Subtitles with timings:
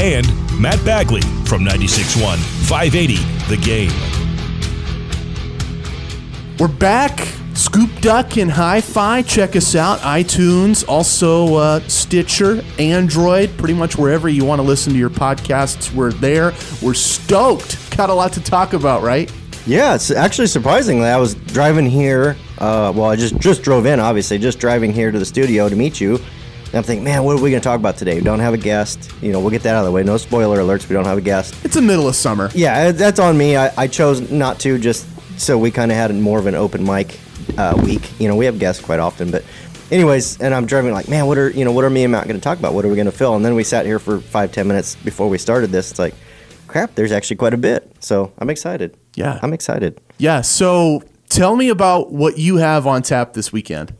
[0.00, 0.26] and
[0.58, 3.16] Matt Bagley from 96.1 580
[3.48, 3.92] The Game.
[6.58, 7.20] We're back.
[7.52, 9.20] Scoop Duck and Hi Fi.
[9.20, 9.98] Check us out.
[9.98, 15.92] iTunes, also uh, Stitcher, Android, pretty much wherever you want to listen to your podcasts.
[15.92, 16.54] We're there.
[16.82, 17.94] We're stoked.
[17.94, 19.30] Got a lot to talk about, right?
[19.66, 21.08] Yeah, it's actually surprisingly.
[21.08, 22.36] I was driving here.
[22.56, 25.76] Uh, well, I just just drove in, obviously, just driving here to the studio to
[25.76, 26.18] meet you.
[26.70, 28.14] And I'm thinking, man, what are we going to talk about today?
[28.14, 29.10] We don't have a guest.
[29.20, 30.04] You know, we'll get that out of the way.
[30.04, 30.88] No spoiler alerts.
[30.88, 31.54] We don't have a guest.
[31.64, 32.48] It's the middle of summer.
[32.54, 33.56] Yeah, uh, that's on me.
[33.56, 35.04] I, I chose not to just
[35.36, 37.18] so we kind of had more of an open mic
[37.58, 38.20] uh, week.
[38.20, 39.44] You know, we have guests quite often, but
[39.90, 42.28] anyways, and I'm driving like, man, what are you know, what are me and Matt
[42.28, 42.72] going to talk about?
[42.72, 43.34] What are we going to fill?
[43.34, 45.90] And then we sat here for five, ten minutes before we started this.
[45.90, 46.14] It's like,
[46.68, 47.90] crap, there's actually quite a bit.
[47.98, 48.96] So I'm excited.
[49.16, 49.40] Yeah.
[49.42, 50.00] I'm excited.
[50.18, 50.42] Yeah.
[50.42, 53.92] So tell me about what you have on tap this weekend.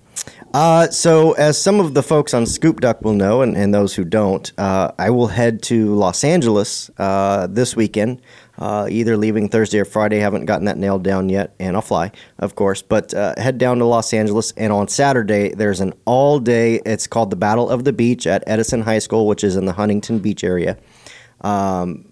[0.52, 3.94] Uh, so, as some of the folks on Scoop Duck will know, and, and those
[3.94, 8.20] who don't, uh, I will head to Los Angeles uh, this weekend,
[8.58, 10.18] uh, either leaving Thursday or Friday.
[10.18, 12.82] Haven't gotten that nailed down yet, and I'll fly, of course.
[12.82, 17.06] But uh, head down to Los Angeles, and on Saturday, there's an all day, it's
[17.06, 20.18] called the Battle of the Beach at Edison High School, which is in the Huntington
[20.18, 20.76] Beach area.
[21.42, 22.06] Um,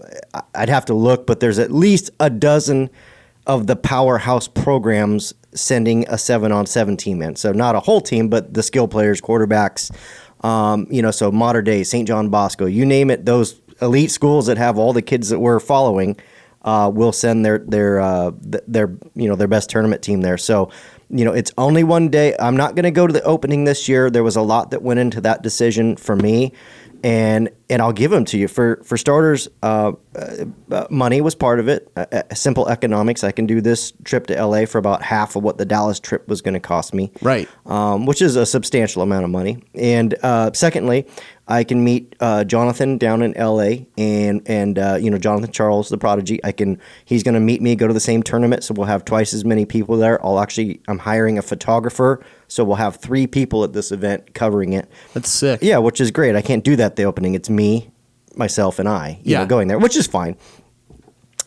[0.54, 2.88] I'd have to look, but there's at least a dozen
[3.48, 7.36] of the powerhouse programs sending a seven on seven team in.
[7.36, 9.90] So not a whole team, but the skill players, quarterbacks,
[10.44, 12.06] um, you know, so Mater Dei, St.
[12.06, 15.60] John Bosco, you name it, those elite schools that have all the kids that we're
[15.60, 16.16] following
[16.62, 20.38] uh, will send their their uh, their you know their best tournament team there.
[20.38, 20.70] So
[21.08, 22.36] you know it's only one day.
[22.38, 24.10] I'm not going to go to the opening this year.
[24.10, 26.52] There was a lot that went into that decision for me,
[27.04, 29.48] and and I'll give them to you for for starters.
[29.62, 31.90] Uh, uh, money was part of it.
[31.96, 33.22] Uh, uh, simple economics.
[33.22, 36.26] I can do this trip to LA for about half of what the Dallas trip
[36.28, 37.48] was going to cost me Right.
[37.66, 39.62] um, which is a substantial amount of money.
[39.74, 41.06] And uh, secondly,
[41.46, 43.86] I can meet uh, Jonathan down in L.A.
[43.96, 46.42] and and uh, you know Jonathan Charles, the prodigy.
[46.44, 49.04] I can he's going to meet me, go to the same tournament, so we'll have
[49.04, 50.24] twice as many people there.
[50.24, 54.72] I'll actually I'm hiring a photographer, so we'll have three people at this event covering
[54.72, 54.90] it.
[55.14, 55.60] That's sick.
[55.62, 56.34] Yeah, which is great.
[56.34, 57.34] I can't do that the opening.
[57.34, 57.90] It's me,
[58.34, 59.18] myself, and I.
[59.22, 59.38] You Yeah.
[59.40, 60.36] know, going there, which is fine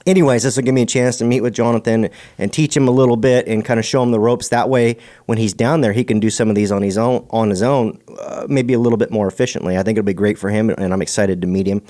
[0.08, 2.92] anyways, this will give me a chance to meet with Jonathan and teach him a
[2.92, 4.50] little bit and kind of show him the ropes.
[4.50, 7.26] That way, when he's down there, he can do some of these on his own,
[7.30, 9.78] on his own, uh, maybe a little bit more efficiently.
[9.78, 11.82] I think it'll be great for him, and I'm excited to meet him.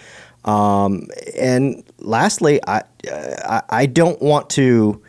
[0.43, 1.07] Um,
[1.37, 5.01] and lastly, I, I I don't want to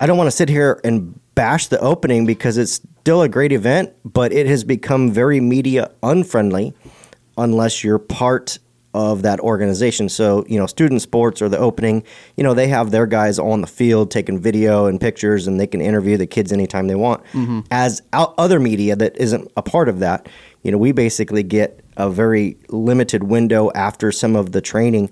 [0.00, 3.52] I don't want to sit here and bash the opening because it's still a great
[3.52, 6.74] event, but it has become very media unfriendly
[7.38, 8.58] unless you're part
[8.92, 10.10] of that organization.
[10.10, 12.04] So, you know, student sports or the opening,
[12.36, 15.66] you know, they have their guys on the field taking video and pictures and they
[15.66, 17.24] can interview the kids anytime they want.
[17.32, 17.60] Mm-hmm.
[17.70, 20.28] As out other media that isn't a part of that,
[20.62, 25.08] you know, we basically get a very limited window after some of the training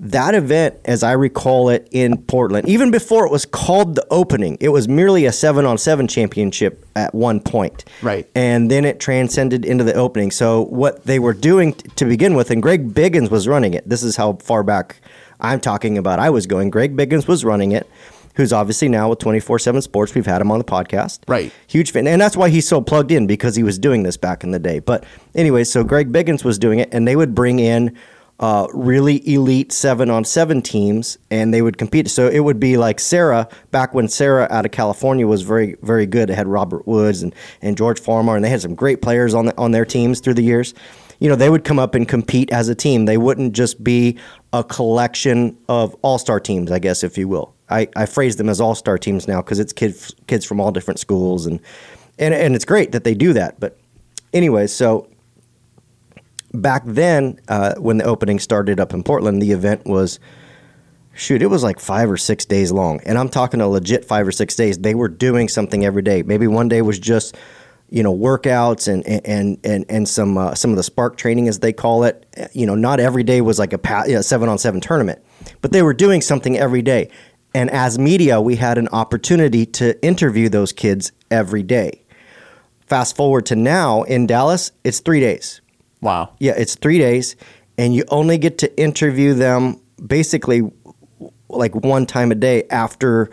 [0.00, 4.56] that event, as I recall it in Portland, even before it was called the opening,
[4.58, 7.84] it was merely a seven on seven championship at one point.
[8.00, 8.26] Right.
[8.34, 10.30] And then it transcended into the opening.
[10.30, 13.86] So, what they were doing t- to begin with, and Greg Biggins was running it.
[13.86, 14.96] This is how far back
[15.38, 16.70] I'm talking about I was going.
[16.70, 17.86] Greg Biggins was running it,
[18.36, 20.14] who's obviously now with 24 7 Sports.
[20.14, 21.20] We've had him on the podcast.
[21.28, 21.52] Right.
[21.66, 22.06] Huge fan.
[22.06, 24.58] And that's why he's so plugged in because he was doing this back in the
[24.58, 24.78] day.
[24.78, 27.94] But, anyway, so Greg Biggins was doing it, and they would bring in
[28.40, 32.08] uh, really elite seven on seven teams, and they would compete.
[32.08, 36.06] So it would be like Serra back when Serra out of California was very very
[36.06, 36.30] good.
[36.30, 39.46] It had Robert Woods and, and George Farmer, and they had some great players on
[39.46, 40.72] the, on their teams through the years.
[41.18, 43.04] You know, they would come up and compete as a team.
[43.04, 44.18] They wouldn't just be
[44.54, 47.54] a collection of all star teams, I guess, if you will.
[47.68, 50.72] I, I phrase them as all star teams now because it's kids kids from all
[50.72, 51.60] different schools, and,
[52.18, 53.60] and and it's great that they do that.
[53.60, 53.76] But
[54.32, 55.10] anyway, so
[56.52, 60.18] back then, uh, when the opening started up in Portland, the event was
[61.14, 64.26] shoot, it was like five or six days long, and I'm talking a legit five
[64.26, 64.78] or six days.
[64.78, 66.22] They were doing something every day.
[66.22, 67.36] Maybe one day was just
[67.90, 71.58] you know workouts and and and and some uh, some of the SPARQ training as
[71.58, 72.26] they call it.
[72.52, 75.22] You know, not every day was like a pa- you know, seven on seven tournament,
[75.60, 77.10] but they were doing something every day.
[77.52, 82.04] And as media, we had an opportunity to interview those kids every day.
[82.86, 85.59] Fast forward to now in Dallas, it's three days.
[86.00, 86.34] Wow.
[86.38, 87.36] Yeah, it's three days,
[87.76, 90.62] and you only get to interview them basically
[91.48, 93.30] like one time a day after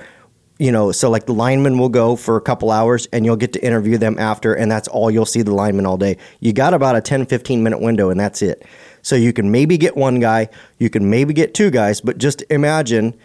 [0.59, 3.53] you know so like the lineman will go for a couple hours and you'll get
[3.53, 6.73] to interview them after and that's all you'll see the lineman all day you got
[6.73, 8.65] about a 10 15 minute window and that's it
[9.01, 10.49] so you can maybe get one guy
[10.79, 13.15] you can maybe get two guys but just imagine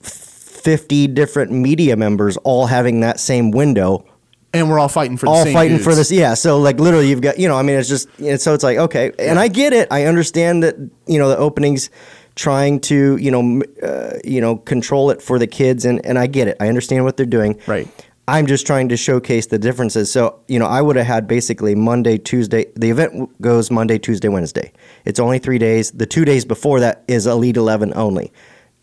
[0.00, 4.04] 50 different media members all having that same window
[4.54, 6.10] and we're all fighting for the all fighting for this.
[6.10, 6.34] Yeah.
[6.34, 7.56] So like literally, you've got you know.
[7.56, 9.88] I mean, it's just and so it's like okay, and I get it.
[9.90, 10.76] I understand that
[11.06, 11.90] you know the openings
[12.34, 16.26] trying to you know uh, you know control it for the kids and and I
[16.26, 16.56] get it.
[16.60, 17.58] I understand what they're doing.
[17.66, 17.88] Right.
[18.28, 20.10] I'm just trying to showcase the differences.
[20.12, 22.66] So, you know, I would have had basically Monday, Tuesday.
[22.76, 24.72] The event goes Monday, Tuesday, Wednesday.
[25.04, 25.90] It's only three days.
[25.90, 28.32] The two days before that is Elite 11 only.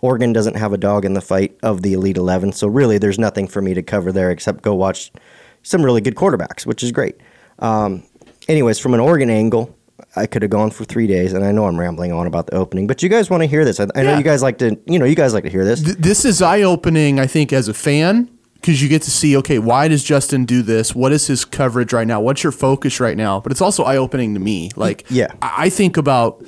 [0.02, 2.52] Oregon doesn't have a dog in the fight of the Elite 11.
[2.52, 5.10] So, really, there's nothing for me to cover there except go watch
[5.70, 7.16] some really good quarterbacks, which is great.
[7.60, 8.04] Um,
[8.48, 9.76] anyways, from an Oregon angle,
[10.16, 12.56] I could have gone for three days, and I know I'm rambling on about the
[12.56, 13.80] opening, but you guys want to hear this.
[13.80, 15.84] I, I know you guys like to, you know, you guys like to hear this.
[15.84, 19.38] Th- this is eye opening, I think, as a fan, because you get to see,
[19.38, 20.96] okay, why does Justin do this?
[20.96, 22.20] What is his coverage right now?
[22.22, 23.40] What's your focus right now?
[23.40, 24.72] But it's also eye opening to me.
[24.76, 25.32] Like, Yeah.
[25.42, 26.44] I I think about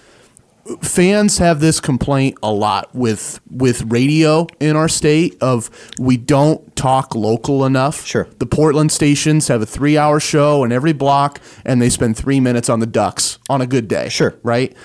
[0.78, 5.70] fans have this complaint a lot with with radio in our state of
[6.00, 8.06] we don't talk local enough.
[8.06, 8.28] Sure.
[8.40, 12.40] The Portland stations have a three hour show in every block and they spend three
[12.40, 14.10] minutes on the ducks on a good day.
[14.10, 14.36] Sure.
[14.44, 14.76] Right.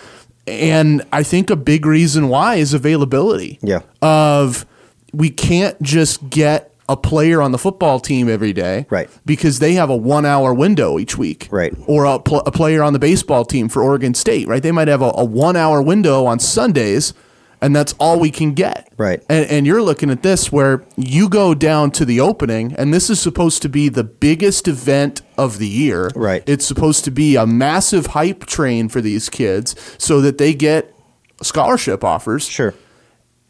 [0.46, 3.80] And I think a big reason why is availability Yeah.
[4.00, 4.64] of
[5.12, 9.10] we can't just get a player on the football team every day, Right.
[9.24, 11.74] Because they have a one-hour window each week, Right.
[11.86, 14.62] Or a, pl- a player on the baseball team for Oregon State, right?
[14.62, 17.12] They might have a, a one-hour window on Sundays,
[17.60, 19.20] and that's all we can get, Right.
[19.28, 23.10] And, and you're looking at this where you go down to the opening, and this
[23.10, 26.42] is supposed to be the biggest event of the year, Right.
[26.46, 30.94] It's supposed to be a massive hype train for these kids so that they get
[31.42, 32.74] scholarship offers, Sure.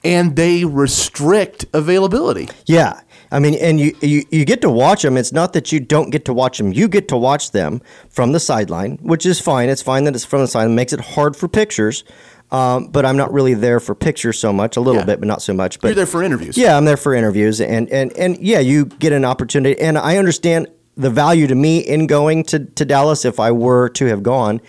[0.04, 2.48] and they restrict availability.
[2.66, 3.00] Yeah.
[3.32, 5.16] I mean, and you, you, you get to watch them.
[5.16, 6.72] It's not that you don't get to watch them.
[6.72, 9.68] You get to watch them from the sideline, which is fine.
[9.68, 10.72] It's fine that it's from the sideline.
[10.72, 12.04] It makes it hard for pictures.
[12.52, 14.76] Um, but I'm not really there for pictures so much.
[14.76, 15.06] A little Yeah.
[15.06, 15.80] bit, but not so much.
[15.80, 16.56] But You're there for interviews.
[16.56, 20.16] Yeah, I'm there for interviews, and and and yeah, you get an opportunity, and I
[20.16, 24.22] understand the value to me in going to to Dallas if I were to have
[24.22, 24.60] gone,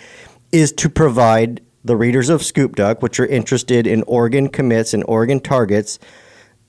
[0.52, 5.04] is to provide the readers of Scoop Duck, which are interested in Oregon commits and
[5.08, 6.00] Oregon targets,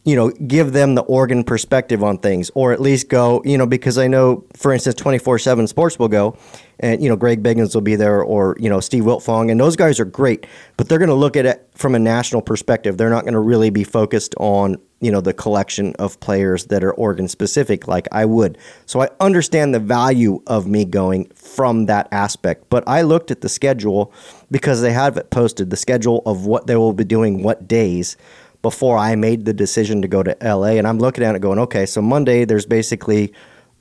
[0.09, 3.67] you know, give them the Oregon perspective on things, or at least go, you know,
[3.67, 6.35] because I know, for instance, 24 7 Sports will go,
[6.81, 9.77] and, you know, Greg Biggins will be there, or, you know, Steve Wiltfong, and those
[9.77, 10.47] guys are great,
[10.79, 12.97] but they're going to look at it from a national perspective.
[12.97, 16.83] They're not going to really be focused on, you know, the collection of players that
[16.83, 18.57] are Oregon specific like I would.
[18.87, 23.43] So I understand the value of me going from that aspect, but I looked at
[23.43, 24.11] the schedule
[24.51, 28.17] because they have it posted, the schedule of what they will be doing what days
[28.63, 30.73] before I made the decision to go to LA.
[30.73, 33.33] And I'm looking at it going, okay, so Monday there's basically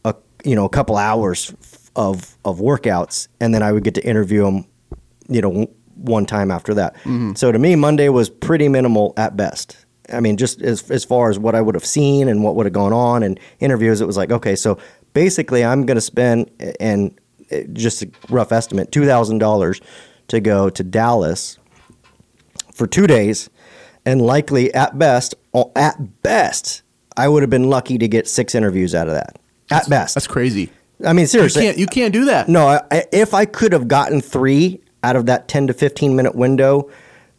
[0.05, 1.53] a you know a couple hours
[1.95, 4.65] of of workouts, and then I would get to interview them,
[5.27, 6.95] you know, one time after that.
[6.97, 7.33] Mm-hmm.
[7.33, 9.85] So to me, Monday was pretty minimal at best.
[10.13, 12.65] I mean, just as as far as what I would have seen and what would
[12.65, 14.77] have gone on and interviews, it was like, okay, so
[15.13, 17.19] basically I'm going to spend and
[17.73, 19.81] just a rough estimate, two thousand dollars
[20.27, 21.57] to go to Dallas
[22.73, 23.49] for two days,
[24.07, 25.35] and likely at best,
[25.75, 26.81] at best,
[27.17, 29.37] I would have been lucky to get six interviews out of that.
[29.69, 30.71] At best, That's crazy.
[31.05, 32.47] I mean, You seriously, can't you can't do that.
[32.47, 32.79] no.
[32.89, 36.89] I- if I could have gotten three out of that ten to fifteen minute window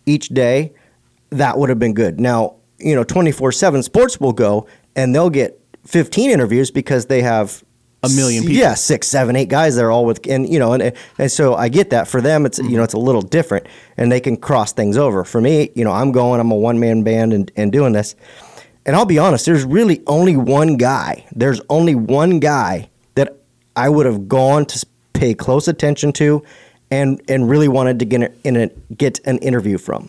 [0.07, 0.73] each day,
[1.31, 2.21] that would have been good.
[2.21, 7.07] Now, you know, twenty four seven Sports will go and they'll get fifteen interviews because
[7.07, 7.65] they have
[8.03, 8.57] A million people.
[8.57, 11.69] Yeah, six, seven, eight guys there all with, and you know, and and so I
[11.69, 12.07] get that.
[12.07, 12.85] For them, it's you know, mm.
[12.85, 15.25] it's a little different, and they can cross things over.
[15.25, 16.39] For me, you know, I'm going.
[16.41, 18.15] I'm a one man band and and doing this.
[18.87, 21.27] And I'll be honest, there's really only one guy.
[21.33, 23.37] There's only one guy that
[23.77, 26.45] I would have gone to pay close attention to
[26.91, 30.09] and and really wanted to get in a, get an interview from.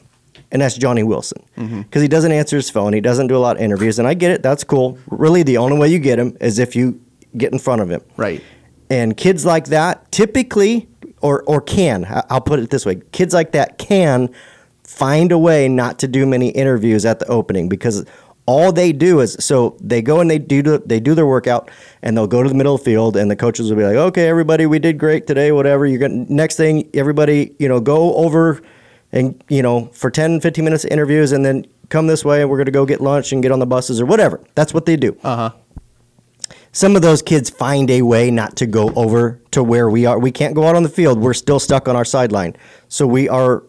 [0.51, 1.43] And that's Johnny Wilson.
[1.57, 1.81] Mm-hmm.
[1.81, 2.93] Because he doesn't answer his phone.
[2.93, 3.99] He doesn't do a lot of interviews.
[3.99, 4.41] And I get it.
[4.41, 4.97] That's cool.
[5.07, 7.01] Really, the only way you get him is if you
[7.37, 8.01] get in front of him.
[8.17, 8.43] Right.
[8.89, 10.87] And kids like that typically,
[11.21, 14.29] or, or can, I'll put it this way kids like that can
[14.83, 18.05] find a way not to do many interviews at the opening because
[18.47, 21.69] all they do is so they go and they do they do their workout
[22.01, 23.95] and they'll go to the middle of the field and the coaches will be like
[23.95, 28.15] okay everybody we did great today whatever you're going next thing everybody you know go
[28.15, 28.59] over
[29.11, 32.49] and you know for 10 15 minutes of interviews and then come this way and
[32.49, 34.87] we're going to go get lunch and get on the buses or whatever that's what
[34.87, 35.51] they do Uh huh.
[36.71, 40.19] Some of those kids find a way not to go over to where we are.
[40.19, 41.19] We can't go out on the field.
[41.19, 42.55] We're still stuck on our sideline.
[42.87, 43.63] So we are,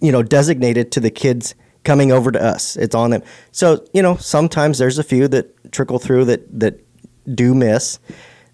[0.00, 2.76] you know, designated to the kids coming over to us.
[2.76, 3.22] It's on them.
[3.50, 6.80] So, you know, sometimes there's a few that trickle through that, that
[7.34, 7.98] do miss.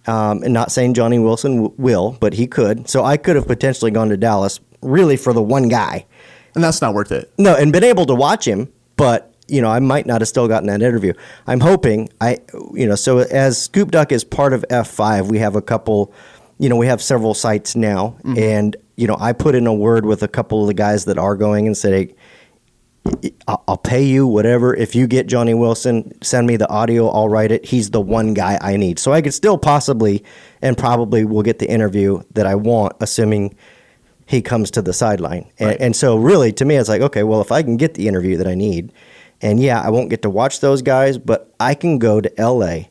[0.07, 2.89] Um, and not saying Johnny Wilson w- will, but he could.
[2.89, 6.07] So I could have potentially gone to Dallas really for the one guy.
[6.55, 7.31] And that's not worth it.
[7.37, 10.47] No, and been able to watch him, but you know, I might not have still
[10.47, 11.13] gotten that interview.
[11.47, 12.39] I'm hoping I,
[12.73, 16.13] you know, so as Scoop Duck is part of F5, we have a couple,
[16.59, 18.39] you know, we have several sites now, mm-hmm.
[18.39, 21.19] and you know, I put in a word with a couple of the guys that
[21.19, 22.15] are going and said, hey,
[23.47, 24.75] I'll pay you whatever.
[24.75, 27.09] If you get Johnny Wilson, send me the audio.
[27.09, 27.65] I'll write it.
[27.65, 28.99] He's the one guy I need.
[28.99, 30.25] So I could still possibly
[30.61, 33.57] and probably will get the interview that I want, assuming
[34.27, 35.51] he comes to the sideline.
[35.59, 38.09] And, and so, really, to me, it's like, okay, well, if I can get the
[38.09, 38.93] interview that I need,
[39.41, 42.87] and yeah, I won't get to watch those guys, but I can go to LA.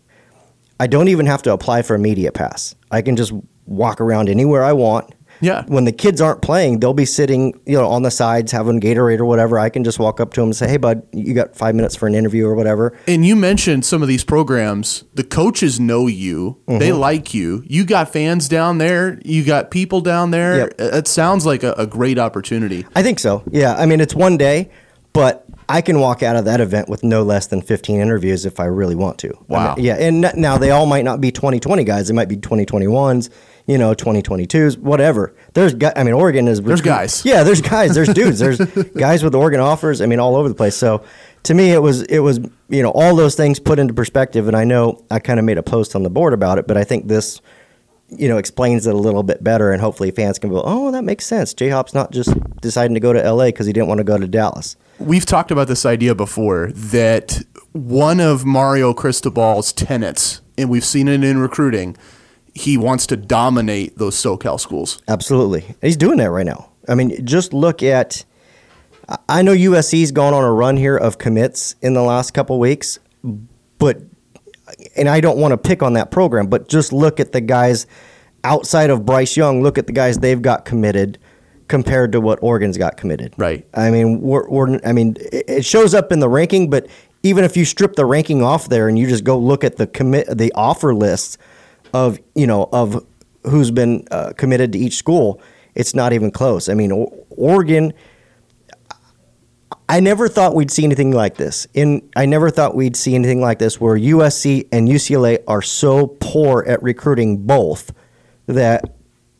[0.79, 2.75] I don't even have to apply for a media pass.
[2.91, 3.33] I can just
[3.65, 5.13] walk around anywhere I want.
[5.39, 5.65] Yeah.
[5.67, 9.19] When the kids aren't playing, they'll be sitting, you know, on the sides having Gatorade
[9.19, 9.59] or whatever.
[9.59, 11.95] I can just walk up to them and say, "Hey, bud, you got five minutes
[11.95, 15.03] for an interview or whatever." And you mentioned some of these programs.
[15.13, 16.57] The coaches know you.
[16.67, 16.97] They Mm-hmm.
[16.99, 17.63] like you.
[17.67, 19.19] You got fans down there.
[19.23, 20.57] You got people down there.
[20.57, 20.73] Yep.
[20.79, 22.87] It sounds like a, a great opportunity.
[22.95, 23.43] I think so.
[23.51, 23.75] Yeah.
[23.75, 24.71] I mean, it's one day,
[25.13, 28.59] but I can walk out of that event with no less than 15 interviews if
[28.59, 29.37] I really want to.
[29.47, 29.75] Wow.
[29.75, 29.95] mean, yeah.
[29.95, 32.07] And n- now they all might not be 2020 guys.
[32.07, 33.29] They might be 2021s,
[33.65, 35.35] you know, 2022s, whatever.
[35.53, 36.61] There's, I mean, Oregon is.
[36.61, 37.25] There's guys.
[37.25, 37.43] Yeah.
[37.43, 37.95] There's guys.
[37.95, 38.39] There's dudes.
[38.39, 39.99] There's guys with Oregon offers.
[40.01, 40.75] I mean, all over the place.
[40.75, 41.03] So
[41.43, 44.47] to me, it was, it was, you know, all those things put into perspective.
[44.47, 46.77] And I know I kind of made a post on the board about it, but
[46.77, 47.41] I think this,
[48.09, 51.03] you know, explains it a little bit better, and hopefully fans can go, "Oh, that
[51.03, 52.29] makes sense." J Hop's not just
[52.61, 53.47] deciding to go to L.A.
[53.49, 54.75] because he didn't want to go to Dallas.
[54.99, 57.41] We've talked about this idea before that
[57.73, 61.95] one of Mario Cristobal's tenets, and we've seen it in recruiting,
[62.55, 65.01] he wants to dominate those SoCal schools.
[65.07, 66.69] Absolutely, he's doing that right now.
[66.87, 68.23] I mean, just look at.
[69.09, 72.57] I- I know USC's gone on a run here of commits in the last couple
[72.59, 72.99] weeks,
[73.77, 74.01] but
[74.97, 77.87] and I don't want to pick on that program, but just look at the guys
[78.43, 79.61] outside of Bryce Young.
[79.61, 81.17] Look at the guys they've got committed
[81.67, 83.33] compared to what Oregon's got committed.
[83.37, 83.67] Right.
[83.73, 86.87] I mean, we're, we're I mean, it shows up in the ranking, but
[87.23, 89.87] even if you strip the ranking off there and you just go look at the
[89.87, 91.37] commit the offer lists
[91.93, 93.05] of you know of
[93.43, 95.41] who's been uh, committed to each school,
[95.75, 96.69] it's not even close.
[96.69, 97.93] I mean, o- Oregon.
[99.89, 101.65] I never thought we'd see anything like this.
[101.73, 106.07] In I never thought we'd see anything like this where USC and UCLA are so
[106.19, 107.93] poor at recruiting both
[108.47, 108.95] that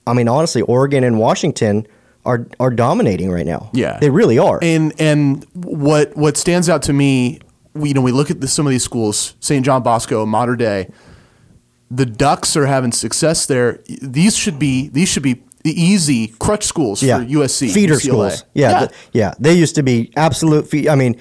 [0.05, 1.85] I mean honestly Oregon and Washington
[2.25, 3.71] are are dominating right now.
[3.73, 4.59] Yeah, They really are.
[4.61, 7.39] And and what what stands out to me,
[7.73, 9.65] we, you know, we look at the, some of these schools, St.
[9.65, 10.89] John Bosco, Mater Dei.
[11.89, 13.81] The Ducks are having success there.
[13.87, 17.17] These should be these should be the easy crutch schools yeah.
[17.17, 17.99] for USC feeder UCLA.
[17.99, 18.45] schools.
[18.53, 18.79] Yeah, yeah.
[18.79, 19.33] th- yeah.
[19.37, 20.69] They used to be absolute.
[20.69, 21.19] Fe- I mean,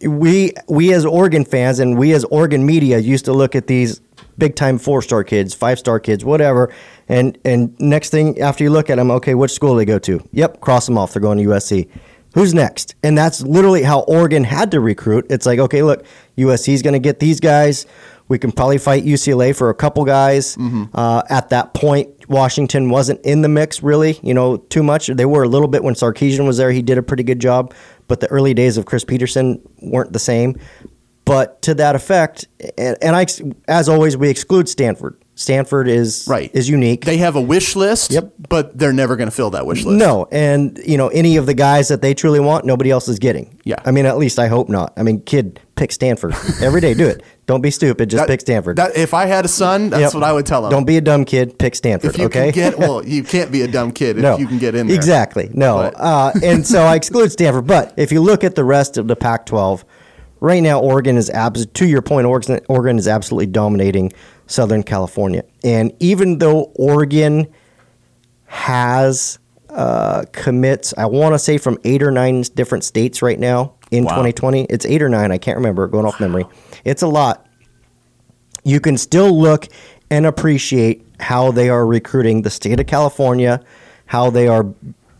[0.00, 4.00] we we as Oregon fans and we as Oregon media used to look at these
[4.38, 6.72] big time four star kids, five star kids, whatever.
[7.08, 10.20] And and next thing after you look at them, okay, which school they go to?
[10.30, 11.12] Yep, cross them off.
[11.12, 11.88] They're going to USC.
[12.34, 12.94] Who's next?
[13.02, 15.26] And that's literally how Oregon had to recruit.
[15.28, 16.04] It's like, okay, look,
[16.36, 17.86] USC's going to get these guys.
[18.28, 20.56] We can probably fight UCLA for a couple guys.
[20.94, 25.06] Uh, at that point, Washington wasn't in the mix really, you know, too much.
[25.06, 26.70] They were a little bit when Sarkisian was there.
[26.70, 27.72] He did a pretty good job,
[28.06, 30.58] but the early days of Chris Petersen weren't the same.
[31.24, 32.46] But to that effect,
[32.78, 33.26] and, and I,
[33.66, 35.22] as always, we exclude Stanford.
[35.38, 36.50] Stanford is Right.
[36.52, 37.04] is unique.
[37.04, 38.32] They have a wish list, Yep.
[38.48, 39.96] but they're never going to fill that wish list.
[39.96, 43.20] No, and you know any of the guys that they truly want, nobody else is
[43.20, 43.56] getting.
[43.62, 43.76] Yeah.
[43.84, 44.92] I mean, at least I hope not.
[44.96, 46.92] I mean, kid, pick Stanford every day.
[46.92, 47.22] Do it.
[47.46, 48.10] Don't be stupid.
[48.10, 48.76] Just That- pick Stanford.
[48.78, 50.14] That, if I had a son, that's Yep.
[50.14, 50.72] what I would tell him.
[50.72, 51.56] Don't be a dumb kid.
[51.56, 52.10] Pick Stanford.
[52.10, 52.50] if you okay.
[52.50, 54.88] can get well, you can't be a dumb kid if no, you can get in
[54.88, 54.96] there.
[54.96, 55.50] Exactly.
[55.54, 55.78] No.
[55.78, 57.68] Uh, and so I exclude Stanford.
[57.68, 59.84] But if you look at the rest of the Pac-12,
[60.40, 62.26] right now Oregon is abs- to your point.
[62.26, 64.12] Oregon, Oregon is absolutely dominating
[64.48, 65.44] Southern California.
[65.62, 67.46] And even though Oregon
[68.46, 69.38] has
[69.70, 74.04] uh, commits, I want to say from eight or nine different states right now in
[74.04, 74.10] Wow.
[74.10, 74.64] 2020.
[74.64, 75.30] It's eight or nine.
[75.30, 75.86] I can't remember.
[75.86, 76.44] Going off memory.
[76.84, 77.46] It's a lot
[78.64, 79.66] you can still look
[80.10, 83.60] and appreciate how they are recruiting the state of California,
[84.06, 84.64] how they are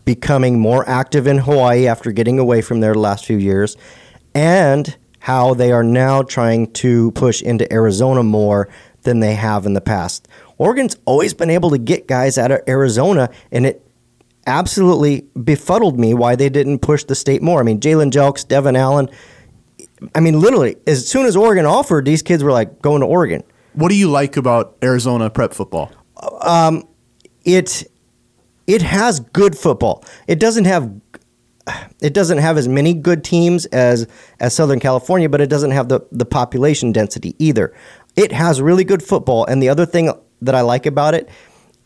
[0.05, 3.75] becoming more active in Hawaii after getting away from there the last few years,
[4.35, 8.69] and how they are now trying to push into Arizona more
[9.03, 10.27] than they have in the past.
[10.57, 13.85] Oregon's always been able to get guys out of Arizona, and it
[14.45, 17.59] absolutely befuddled me why they didn't push the state more.
[17.59, 19.09] I mean, Jalen Jelks, Devon Allen,
[20.15, 23.43] I mean, literally, as soon as Oregon offered, these kids were like going to Oregon.
[23.73, 25.91] What do you like about Arizona prep football?
[26.41, 26.87] Um,
[27.43, 27.89] it
[28.67, 30.03] it has good football.
[30.27, 30.91] It doesn't have
[32.01, 34.07] it doesn't have as many good teams as
[34.39, 37.73] as Southern California, but it doesn't have the the population density either.
[38.19, 40.11] It has really good football, and the other thing
[40.41, 41.29] that I like about it,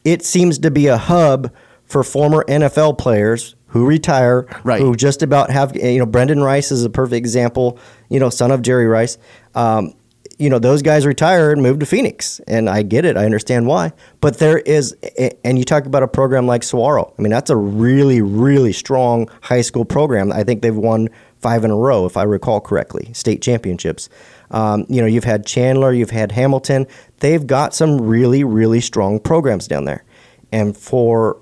[0.04, 1.52] it seems to be a hub
[1.86, 4.82] for former NFL players who retire, Right.
[4.82, 7.78] who just about have eh, you know Brendan Rice is a perfect example,
[8.10, 9.18] you know, son of Jerry Rice.
[9.54, 9.94] Um,
[10.40, 13.68] you know, those guys retire and move to Phoenix, and I get it, I understand
[13.68, 13.92] why.
[14.20, 17.14] But there is, eh, eh, and you talk about a program like Saguaro.
[17.18, 20.32] I mean, that's a really, really strong high school program.
[20.32, 21.10] I think they've won
[21.40, 24.10] five in a row, if I recall correctly, state championships.
[24.54, 26.88] Um, you know, you've had Chandler, you've had Hamilton.
[27.20, 30.06] They've got some really, really strong programs down there,
[30.52, 31.42] and for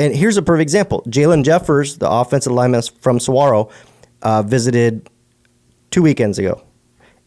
[0.00, 1.02] and here's a perfect example.
[1.08, 3.68] Jalen Jeffers, the offensive lineman from Saguaro,
[4.22, 5.10] uh, visited
[5.90, 6.64] two weekends ago.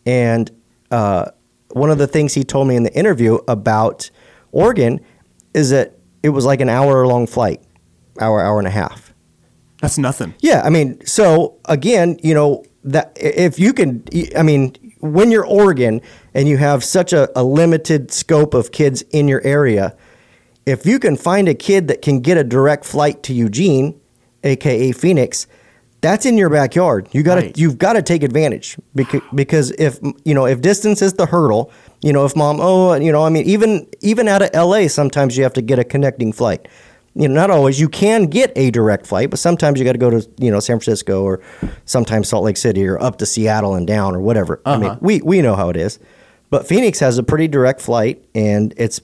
[0.07, 0.49] And
[0.89, 1.29] uh,
[1.69, 4.09] one of the things he told me in the interview about
[4.51, 5.01] Oregon
[5.53, 7.61] is that it was like an hour long flight,
[8.19, 9.13] hour, hour and a half.
[9.79, 10.33] That's nothing.
[10.39, 14.03] Yeah, I mean, so again, you know that if you can,
[14.35, 16.01] I mean, when you're Oregon
[16.33, 19.95] and you have such a, a limited scope of kids in your area,
[20.65, 23.99] if you can find a kid that can get a direct flight to Eugene,
[24.43, 25.45] aka Phoenix,
[25.99, 27.09] that's in your backyard.
[27.11, 27.57] You got to Right.
[27.57, 31.71] you've got to take advantage because because if you know if distance is the hurdle,
[32.01, 35.37] you know if mom oh you know I mean even even out of LA sometimes
[35.37, 36.67] you have to get a connecting flight.
[37.15, 39.97] You know not always you can get a direct flight, but sometimes you got to
[39.99, 41.41] go to you know San Francisco or
[41.85, 44.61] sometimes Salt Lake City or up to Seattle and down or whatever.
[44.65, 44.99] I mean uh-huh.
[45.01, 45.99] we we know how it is.
[46.49, 49.01] But Phoenix has a pretty direct flight and it's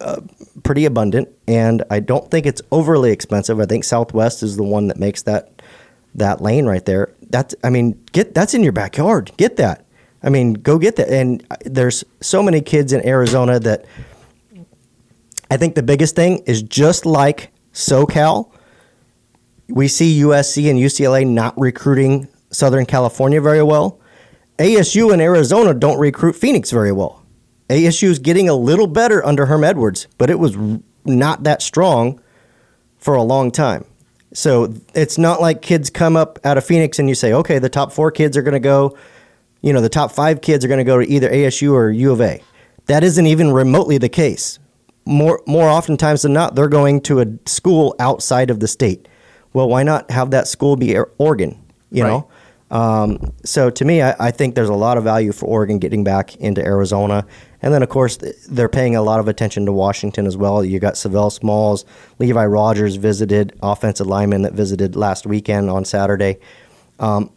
[0.00, 0.20] uh,
[0.62, 3.60] pretty abundant, and I don't think it's overly expensive.
[3.60, 5.62] I think Southwest is the one that makes that
[6.14, 7.14] that lane right there.
[7.30, 9.32] That's I mean, get that's in your backyard.
[9.36, 9.86] Get that.
[10.22, 11.08] I mean, go get that.
[11.08, 13.84] And uh, there's so many kids in Arizona that
[15.52, 18.50] I think the biggest thing is just like SoCal.
[19.68, 24.00] We see USC and UCLA not recruiting Southern California very well.
[24.58, 27.22] ASU and Arizona don't recruit Phoenix very well.
[27.68, 30.56] ASU is getting a little better under Herm Edwards, but it was
[31.04, 32.18] not that strong
[32.96, 33.84] for a long time.
[34.32, 37.68] So it's not like kids come up out of Phoenix and you say, okay, the
[37.68, 38.96] top four kids are going to go,
[39.60, 42.10] you know, the top five kids are going to go to either ASU or U
[42.10, 42.42] of A.
[42.86, 44.58] That isn't even remotely the case.
[45.04, 49.08] More, more oftentimes than not, they're going to a school outside of the state.
[49.52, 51.58] Well, why not have that school be Oregon?
[51.90, 52.10] You Right.
[52.10, 52.28] know,
[52.70, 56.04] um, so to me, I, I think there's a lot of value for Oregon getting
[56.04, 57.26] back into Arizona,
[57.60, 58.16] and then of course
[58.48, 60.64] they're paying a lot of attention to Washington as well.
[60.64, 61.84] You got Sav'ell Smalls,
[62.18, 66.38] Levi Rogers visited, offensive lineman that visited last weekend on Saturday.
[66.98, 67.30] Um,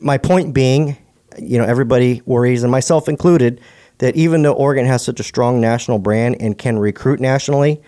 [0.00, 0.96] my point being,
[1.38, 3.60] you know, everybody worries, and myself included,
[3.98, 7.80] that even though Oregon has such a strong national brand and can recruit nationally,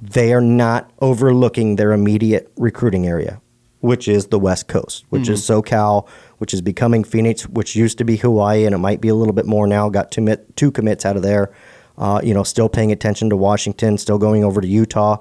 [0.00, 3.40] they are not overlooking their immediate recruiting area,
[3.80, 8.04] which is the West Coast, which is SoCal, which is becoming Phoenix, which used to
[8.04, 9.88] be Hawaii, and it might be a little bit more now.
[9.88, 11.52] Got two, mit- two commits out of there.
[11.96, 15.18] Uh, you know, still paying attention to Washington, still going over to Utah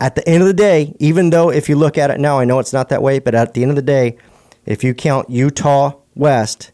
[0.00, 2.44] at the end of the day, even though if you look at it now, I
[2.44, 4.16] know it's not that way, but at the end of the day,
[4.66, 6.72] if you count Utah West,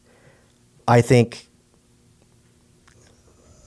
[0.87, 1.49] I think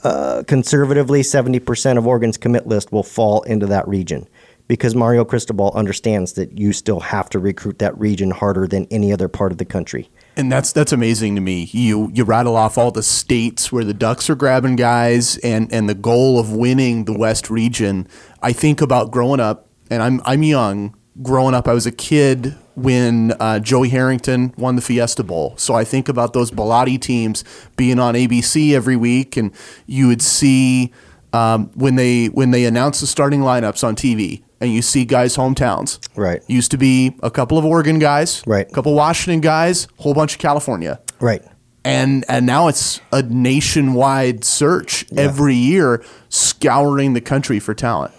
[0.03, 4.27] uh, conservatively 70% of Oregon's commit list will fall into that region
[4.67, 9.11] because Mario Cristobal understands that you still have to recruit that region harder than any
[9.11, 10.09] other part of the country.
[10.35, 11.69] And that's that's amazing to me.
[11.71, 15.87] You you rattle off all the states where the Ducks are grabbing guys and and
[15.87, 18.07] the goal of winning the West region.
[18.41, 20.95] I think about growing up, and I'm I'm young.
[21.21, 25.53] Growing up, I was a kid when uh, Joey Harrington won the Fiesta Bowl.
[25.57, 27.43] So I think about those Bellotti teams
[27.77, 29.51] being on ABC every week, and
[29.85, 30.91] you would see
[31.31, 35.37] um, when they when they announce the starting lineups on TV, and you see guys'
[35.37, 35.99] hometowns.
[36.17, 36.41] Right.
[36.47, 38.67] Used to be a couple of Oregon guys, Right.
[38.67, 41.43] A couple Washington guys, whole bunch of California, Right.
[41.85, 48.13] and and now it's a nationwide search every year, scouring the country for talent.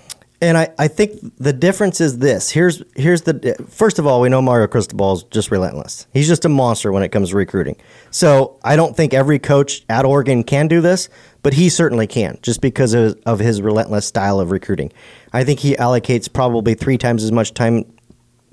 [0.45, 2.51] And I, I think the difference is this.
[2.51, 6.07] Here's here's the first of all, we know Mario Cristobal is just relentless.
[6.13, 7.77] He's just a monster when it comes to recruiting.
[8.11, 11.09] So I don't think every coach at Oregon can do this,
[11.43, 14.93] but he certainly can, just because of, of his relentless style of recruiting.
[15.33, 17.91] I think he allocates probably three times as much time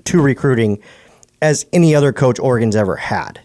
[0.04, 0.82] to recruiting
[1.42, 3.38] as any other coach Oregon's ever had.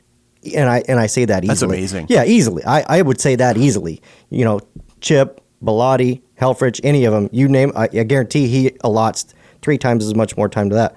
[0.56, 1.48] And I and I say that easily.
[1.48, 2.06] That's amazing.
[2.08, 2.64] Yeah, easily.
[2.64, 4.02] I, I would say that easily.
[4.30, 4.62] You know,
[5.02, 10.06] Chip, Bellotti, Helfrich, any of them, you name I, I guarantee he allots three times
[10.06, 10.96] as much more time to that.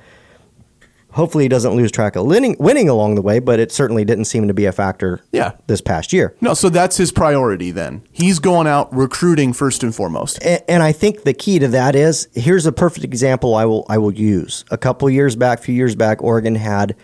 [1.12, 4.26] hopefully he doesn't lose track of winning, winning along the way, but it certainly didn't
[4.26, 5.52] seem to be a factor Yeah.
[5.66, 6.36] this past year.
[6.40, 8.02] No, so that's his priority then.
[8.12, 10.38] He's going out recruiting first and foremost.
[10.44, 13.84] A- And I think the key to that is here's a perfect example I will
[13.88, 14.64] I will use.
[14.70, 16.94] A couple years back, a few years back, Oregon had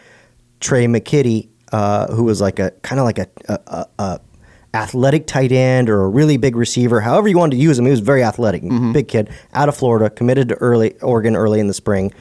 [0.60, 4.20] Trey McKitty, uh, who was like a kind of like a, a, a, a
[4.76, 7.84] athletic tight end or a really big receiver, however you wanted to use him.
[7.84, 8.92] He was very athletic, mm-hmm.
[8.92, 12.12] big kid, out of Florida, committed to early Oregon early in the spring.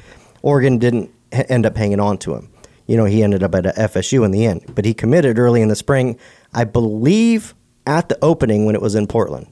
[0.42, 2.50] Oregon didn't h- end up hanging on to him.
[2.88, 5.70] You know, he ended up at FSU in the end, but he committed early in
[5.70, 6.20] the spring,
[6.54, 7.56] I believe,
[7.88, 9.48] at the opening when it was in Portland.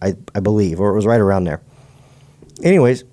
[0.00, 1.60] I, I believe, or it was right around there.
[2.62, 3.04] Anyways,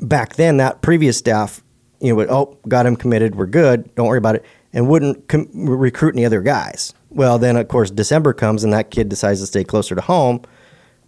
[0.00, 1.62] back then, that previous staff,
[2.00, 5.28] you know, would, oh, got him committed, we're good, don't worry about it, and wouldn't
[5.28, 6.92] com- recruit any other guys.
[7.16, 10.42] Well, then, of course, December comes and that kid decides to stay closer to home,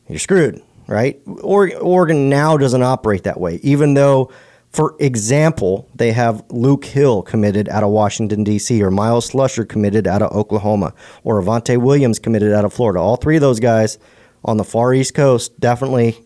[0.08, 1.20] you're screwed, right?
[1.42, 4.32] Or- Oregon now doesn't operate that way, even though,
[4.70, 10.06] for example, they have Luke Hill committed out of Washington, D.C., or Myles Slusher committed
[10.06, 10.94] out of Oklahoma,
[11.24, 13.00] or Avantae Williams committed out of Florida.
[13.00, 13.98] All three of those guys
[14.44, 16.16] on the far East Coast definitely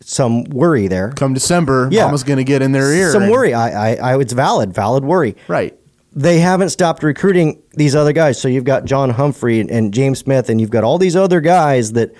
[0.00, 1.10] some worry there.
[1.12, 2.04] Come December, Yeah.
[2.06, 3.12] mama's going to get in their ear.
[3.12, 3.54] Some worry.
[3.54, 5.36] I, I, I, it's valid, valid worry.
[5.48, 5.77] Right.
[6.18, 8.40] They haven't stopped recruiting these other guys.
[8.40, 11.40] So you've got John Humphrey and, and James Smith, and you've got all these other
[11.40, 12.12] guys that,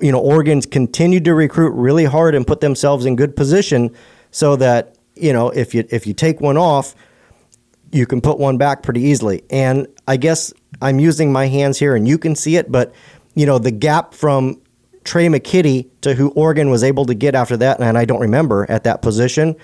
[0.00, 3.94] you know, Oregon's continued to recruit really hard and put themselves in good position
[4.30, 6.94] so that, you know, if you if you take one off,
[7.90, 9.42] you can put one back pretty easily.
[9.48, 12.92] And I guess I'm using my hands here and you can see it, but
[13.34, 14.60] you know, the gap from
[15.04, 18.66] Trey McKitty to who Oregon was able to get after that, and I don't remember
[18.68, 19.56] at that position.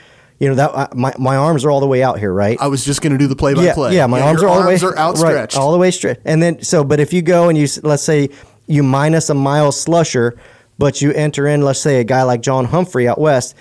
[0.44, 2.59] You know that I- my my arms are all the way out here, right?
[2.61, 3.96] I was just going to do the play by play.
[3.96, 5.54] yeah, my arms your are all the way are outstretched.
[5.57, 6.18] right, all the way straight.
[6.26, 8.28] And then so, but if you go and you let's say
[8.66, 10.37] you minus a mile Slusher,
[10.78, 13.54] but you enter in let's say a guy like John Humphrey out west,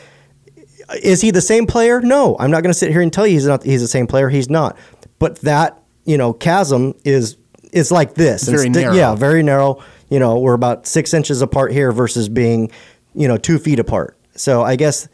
[1.02, 2.02] is he the same player?
[2.02, 3.64] No, I'm not going to sit here and tell you he's not.
[3.64, 4.28] He's the same player.
[4.30, 4.78] He's not.
[5.20, 7.38] But that you know chasm is
[7.72, 8.44] is like this.
[8.48, 8.94] It's very narrow.
[8.94, 9.82] Yeah, very narrow.
[10.10, 12.72] You know, we're about six inches apart here versus being
[13.16, 14.18] you know two feet apart.
[14.36, 15.08] So I guess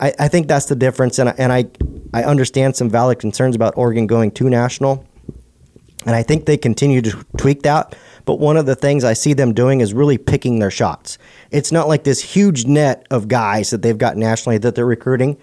[0.00, 1.66] I, I think that's the difference, and I, and I
[2.12, 5.06] I understand some valid concerns about Oregon going too national.
[6.06, 7.96] And I think they continue to tweak that.
[8.24, 11.18] But one of the things I see them doing is really picking their shots.
[11.50, 15.36] It's not like this huge net of guys that they've got nationally that they're recruiting.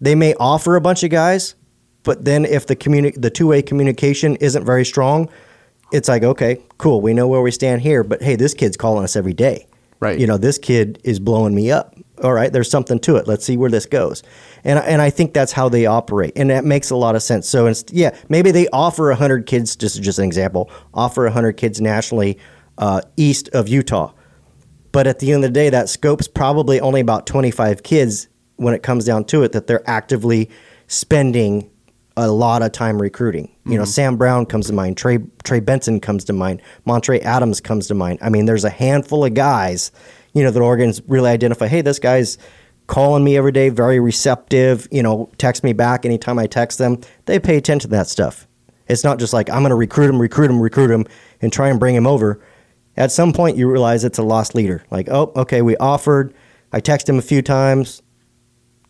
[0.00, 1.54] They may offer a bunch of guys,
[2.02, 5.28] but then if the communi- the two way communication isn't very strong,
[5.92, 8.04] it's like okay, cool, we know where we stand here.
[8.04, 9.66] But hey, this kid's calling us every day.
[10.00, 10.18] Right.
[10.18, 11.94] You know, this kid is blowing me up.
[12.22, 13.26] All right, there's something to it.
[13.26, 14.22] Let's see where this goes.
[14.62, 17.48] And and I think that's how they operate, and that makes a lot of sense.
[17.48, 19.74] So, it's, yeah, maybe they offer hundred kids.
[19.74, 22.38] Just just an example, offer hundred kids nationally
[22.78, 24.12] uh, east of Utah,
[24.92, 28.74] but at the end of the day, that scope's probably only about 25 kids when
[28.74, 30.50] it comes down to it that they're actively
[30.86, 31.68] spending
[32.16, 33.50] a lot of time recruiting.
[33.66, 37.60] You know, Sam Brown comes to mind, Trey Trey Benson comes to mind, Montre Adams
[37.60, 38.18] comes to mind.
[38.22, 39.90] I mean, there's a handful of guys,
[40.34, 42.38] you know, that organs really identify, hey, this guy's
[42.86, 47.00] calling me every day, very receptive, you know, text me back anytime I text them.
[47.24, 48.46] They pay attention to that stuff.
[48.88, 51.06] It's not just like I'm going to recruit him, recruit him, recruit him
[51.40, 52.40] and try and bring him over.
[52.96, 54.84] At some point you realize it's a lost leader.
[54.90, 56.34] Like, oh, okay, we offered,
[56.72, 58.02] I texted him a few times,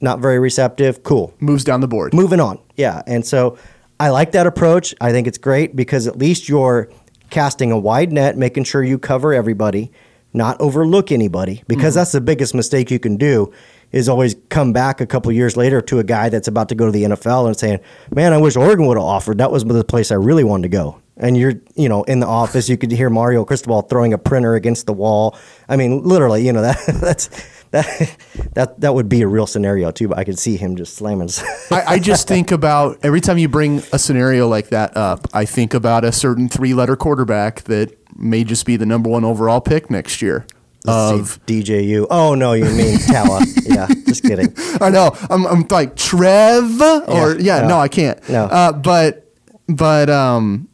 [0.01, 1.03] not very receptive.
[1.05, 2.13] Cool Moves down the board.
[2.13, 2.59] moving on.
[2.77, 3.03] Yeah.
[3.07, 3.57] And so
[4.01, 4.95] I like that approach.
[5.01, 6.91] I think it's great because at least you're
[7.31, 9.93] casting a wide net, making sure you cover everybody,
[10.35, 12.01] not overlook anybody, because mm-hmm.
[12.01, 13.53] that's the biggest mistake you can do
[13.93, 16.87] is always come back a couple years later to a guy that's about to go
[16.87, 17.79] to the NFL and saying,
[18.11, 19.39] "Man, I wish Oregon would have offered.
[19.39, 22.27] That was the place I really wanted to go." And you're, you know, in the
[22.27, 25.39] office, you could hear Mario Cristobal throwing a printer against the wall.
[25.69, 27.29] I mean, literally, you know that that's
[27.71, 28.17] that
[28.55, 30.09] that that would be a real scenario too.
[30.09, 31.29] But I could see him just slamming.
[31.71, 35.45] I, I just think about every time you bring a scenario like that up, I
[35.45, 39.61] think about a certain three letter quarterback that may just be the number one overall
[39.61, 40.47] pick next year.
[40.87, 42.07] Of DJU.
[42.11, 43.43] Oh no, you mean Tala?
[43.65, 44.55] yeah, just kidding.
[44.83, 47.69] I know I'm, I'm like Trev or yeah, no.
[47.69, 48.29] no, I can't.
[48.29, 48.45] No.
[48.45, 49.33] uh, but
[49.67, 50.69] but um,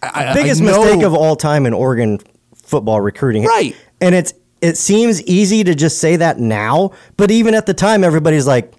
[0.00, 2.20] I, I- Biggest I mistake of all time in Oregon
[2.54, 3.42] football recruiting.
[3.44, 3.74] Right.
[4.00, 8.04] And it's it seems easy to just say that now, but even at the time,
[8.04, 8.72] everybody's like,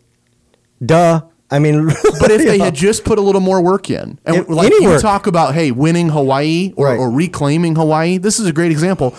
[0.85, 1.85] "Duh." I mean,
[2.19, 4.83] But if they had just put a little more work in, and If- like you
[4.89, 5.01] work.
[5.01, 6.99] talk about, hey, winning Hawaii or, Right.
[6.99, 9.15] or reclaiming Hawaii, this is a great example.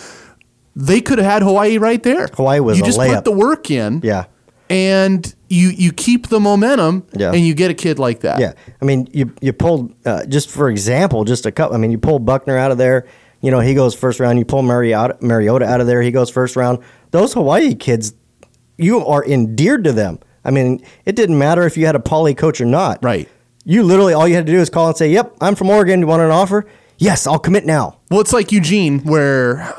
[0.77, 2.29] They could have had Hawaii right there.
[2.35, 3.15] Hawaii was you just layup.
[3.17, 4.27] put the work in, yeah,
[4.71, 7.33] and you you keep the momentum, Yeah.
[7.33, 8.39] and you get a kid like that.
[8.41, 8.53] yeah.
[8.81, 11.75] I mean, you you pulled uh, just for example, just a couple.
[11.75, 13.07] I mean, you pulled Buckner out of there.
[13.41, 14.39] You know, he goes first round.
[14.39, 16.03] You pull Mariota, Mariota out of there.
[16.03, 16.79] He goes first round.
[17.11, 18.13] Those Hawaii kids,
[18.77, 20.19] you are endeared to them.
[20.45, 23.03] I mean, it didn't matter if you had a poly coach or not.
[23.03, 23.29] Right.
[23.65, 26.01] You literally all you had to do is call and say, "Yep, I'm from Oregon.
[26.01, 26.67] You want an offer?
[26.97, 29.75] Yes, I'll commit now." Well, it's like Eugene, where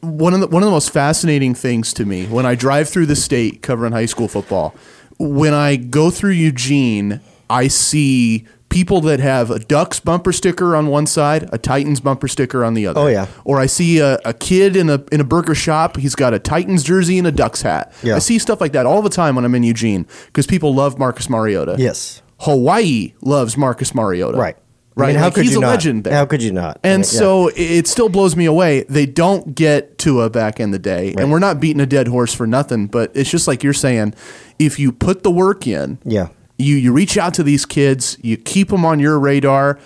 [0.00, 3.06] one of the one of the most fascinating things to me when I drive through
[3.06, 4.74] the state covering high school football,
[5.18, 7.20] when I go through Eugene,
[7.50, 12.26] I see people that have a Ducks bumper sticker on one side, a Titans bumper
[12.26, 13.00] sticker on the other.
[13.00, 13.26] Oh, yeah.
[13.44, 15.96] Or I see a, a kid in a in a burger shop.
[15.98, 17.92] He's got a Titans jersey and a Ducks hat.
[18.02, 18.16] Yeah.
[18.16, 20.98] I see stuff like that all the time when I'm in Eugene because people love
[20.98, 21.76] Marcus Mariota.
[21.78, 22.22] Yes.
[22.40, 24.36] Hawaii loves Marcus Mariota.
[24.38, 24.56] Right.
[24.94, 25.06] Right.
[25.06, 25.68] I mean, how Like, could he's you a not?
[25.68, 26.12] legend there.
[26.12, 26.78] How could you not?
[26.84, 27.18] I And mean, yeah.
[27.18, 28.82] so it still blows me away.
[28.90, 32.34] They don't get Tua back in the day, and we're not beating a dead horse
[32.34, 32.88] for nothing.
[32.88, 34.12] But it's just like you're saying,
[34.58, 36.28] if you put the work in, Yeah.
[36.58, 39.78] You you reach out to these kids, you keep them on your radar.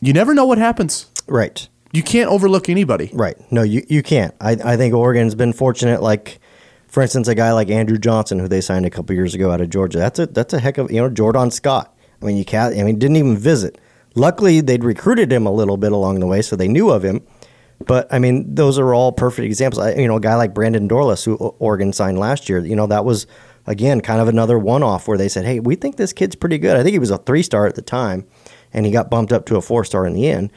[0.00, 1.10] You never know what happens.
[1.26, 1.68] Right.
[1.92, 3.10] You can't overlook anybody.
[3.12, 3.36] Right.
[3.50, 4.34] No, you, you can't.
[4.40, 6.02] I, I think Oregon's been fortunate.
[6.02, 6.40] Like,
[6.88, 9.60] for instance, a guy like Andrew Johnson, who they signed a couple years ago out
[9.60, 9.98] of Georgia.
[9.98, 11.96] That's a that's a heck of you know Jordan Scott.
[12.20, 12.76] I mean, you can't.
[12.76, 13.78] I mean, didn't even visit.
[14.14, 17.22] Luckily, they'd recruited him a little bit along the way, so they knew of him.
[17.84, 19.84] But I mean, those are all perfect examples.
[19.84, 22.58] I, you know, a guy like Brandon Dorlus, who Oregon signed last year.
[22.58, 23.26] You know, that was
[23.66, 26.76] again kind of another one-off where they said, "Hey, we think this kid's pretty good."
[26.76, 28.26] I think he was a three-star at the time,
[28.72, 30.50] and he got bumped up to a four-star in the end.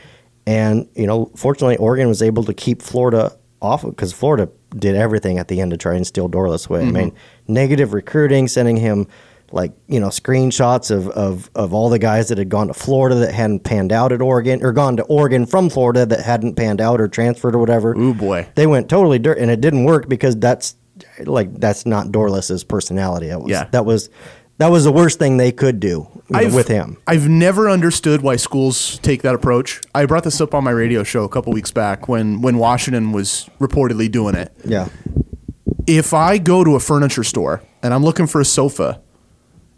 [0.45, 5.38] And you know, fortunately, Oregon was able to keep Florida off because Florida did everything
[5.38, 6.82] at the end to try and steal Dorlus away.
[6.82, 6.93] I mm-hmm.
[6.93, 7.15] mean,
[7.48, 9.08] negative recruiting, sending him
[9.52, 13.15] like you know screenshots of, of of all the guys that had gone to Florida
[13.15, 16.82] that hadn't panned out at Oregon, or gone to Oregon from Florida that hadn't panned
[16.82, 17.95] out or transferred or whatever.
[17.98, 18.48] Ooh, boy.
[18.56, 20.76] they went totally dirt, and it didn't work because that's
[21.25, 23.27] like that's not Dorlus's personality.
[23.27, 23.65] That was, Yeah.
[23.71, 24.09] that was
[24.57, 26.97] that was the worst thing they could do know, with him.
[27.07, 29.79] I've never understood why schools take that approach.
[29.95, 33.12] I brought this up on my radio show a couple weeks back when when Washington
[33.13, 34.51] was reportedly doing it.
[34.65, 34.89] Yeah,
[35.88, 39.01] if I go to a furniture store and I'm looking for a sofa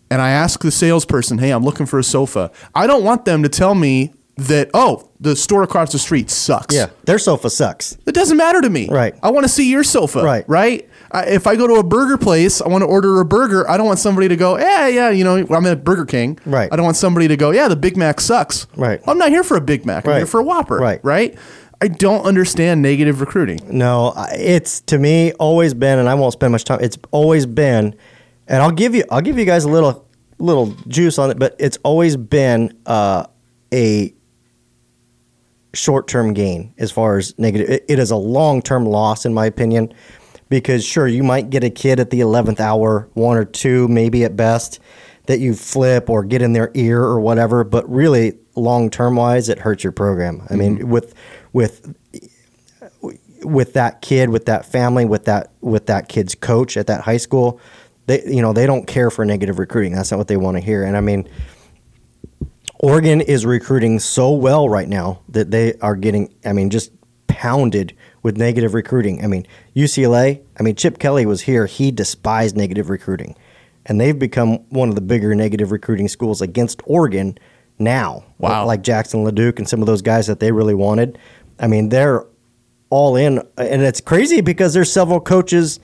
[0.09, 3.43] and I ask the salesperson, hey, I'm looking for a sofa, I don't want them
[3.43, 6.75] to tell me that, oh, the store across the street sucks.
[6.75, 7.97] yeah, their sofa sucks.
[8.07, 8.89] It doesn't matter to me.
[8.89, 9.13] Right.
[9.21, 10.23] I want to see your sofa.
[10.23, 10.43] Right.
[10.49, 10.89] Right.
[11.13, 13.69] I, if I go to a burger place, I want to order a burger.
[13.69, 16.39] I don't want somebody to go, yeah, yeah, you know, I'm at Burger King.
[16.45, 16.71] Right.
[16.71, 18.67] I don't want somebody to go, yeah, the Big Mac sucks.
[18.75, 18.99] Right.
[19.07, 20.05] I'm not here for a Big Mac.
[20.05, 20.17] I'm Right.
[20.17, 20.77] here for a Whopper.
[20.77, 20.99] Right.
[21.03, 21.37] Right.
[21.81, 23.59] I don't understand negative recruiting.
[23.69, 26.79] No, I- it's to me always been, and I won't spend much time.
[26.81, 27.95] It's always been,
[28.47, 31.55] and I'll give you, I'll give you guys a little, little juice on it, but
[31.59, 33.25] it's always been uh,
[33.73, 34.13] a
[35.73, 37.69] short-term gain as far as negative.
[37.69, 39.93] It, it is a long-term loss, in my opinion,
[40.51, 44.25] because sure, you might get a kid at the eleventh hour, one or two, maybe
[44.25, 44.81] at best,
[45.25, 49.59] that you flip or get in their ear or whatever, but really, long-term wise, it
[49.59, 50.45] hurts your program.
[50.49, 50.89] I mean, mm-hmm.
[50.89, 51.15] with
[51.53, 51.95] with
[53.43, 57.17] with that kid, with that family, with that with that kid's coach at that high
[57.17, 57.61] school,
[58.07, 59.93] they you know they don't care for negative recruiting.
[59.93, 60.83] That's not what they want to hear.
[60.83, 61.29] And I mean,
[62.81, 66.33] Oregon is recruiting so well right now that they are getting.
[66.43, 66.91] I mean, just
[67.41, 69.23] pounded with negative recruiting.
[69.23, 70.41] I mean, UCLA.
[70.59, 71.65] I mean, Chip Kelly was here.
[71.65, 73.35] He despised negative recruiting,
[73.87, 77.35] and they've become one of the bigger negative recruiting schools against Oregon
[77.79, 78.23] now.
[78.37, 78.67] Wow.
[78.67, 81.17] like Jackson Leduc and some of those guys that they really wanted.
[81.59, 82.27] I mean, they're
[82.91, 85.79] all in, and it's crazy because there's several coaches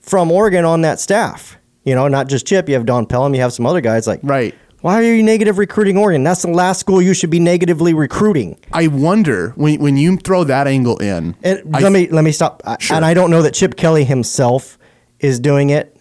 [0.00, 1.58] from Oregon on that staff.
[1.84, 2.68] You know, not just Chip.
[2.68, 3.34] You have Don Pellum.
[3.36, 4.52] You have some other guys like Right.
[4.82, 6.24] Why are you negative recruiting Oregon?
[6.24, 8.58] That's the last school you should be negatively recruiting.
[8.72, 11.36] I wonder when, when you throw that angle in.
[11.44, 12.62] And I- let me let me stop.
[12.80, 12.96] Sure.
[12.96, 14.78] And I don't know that Chip Kelly himself
[15.20, 15.96] is doing it.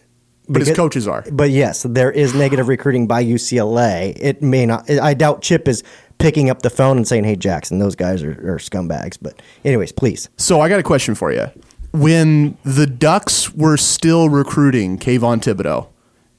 [0.50, 1.24] But his because- coaches are.
[1.32, 4.18] But yes, there is negative recruiting by UCLA.
[4.20, 4.90] It may not.
[4.90, 5.84] I doubt Chip is
[6.18, 9.92] picking up the phone and saying, "Hey, Jackson, those guys are, are scumbags." But anyways,
[9.92, 10.28] please.
[10.38, 11.52] So I got a question for you.
[11.94, 15.88] When the Ducks were still recruiting Kayvon Thibodeaux,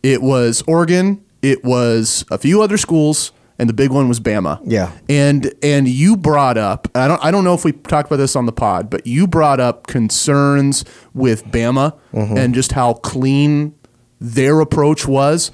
[0.03, 4.61] it was Oregon, it was a few other schools, and the big one was Bama.
[4.65, 4.93] Yeah.
[5.09, 8.35] And and you brought up I don't I don't know if we talked about this
[8.37, 12.37] on the pod, but you brought up concerns with Bama Mm-hmm.
[12.37, 13.75] and just how clean
[14.21, 15.51] their approach was.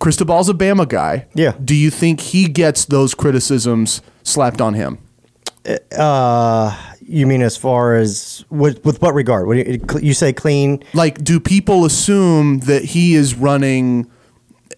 [0.00, 1.26] Cristobal's a Bama guy.
[1.34, 1.52] Yeah.
[1.64, 4.98] Do you think he gets those criticisms slapped on him?
[5.96, 9.46] Uh, you mean as far as with, with what regard?
[9.46, 10.82] What you, you say clean?
[10.92, 14.10] like do people assume that he is running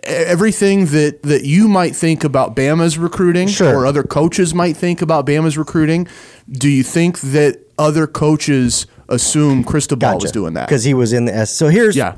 [0.03, 3.75] everything that that you might think about Bama's recruiting Sure.
[3.77, 6.07] or other coaches might think about Bama's recruiting
[6.51, 11.25] do you think that other coaches assume Cristobal was doing that because he was in
[11.27, 11.51] the S.
[11.55, 12.17] So here's yeah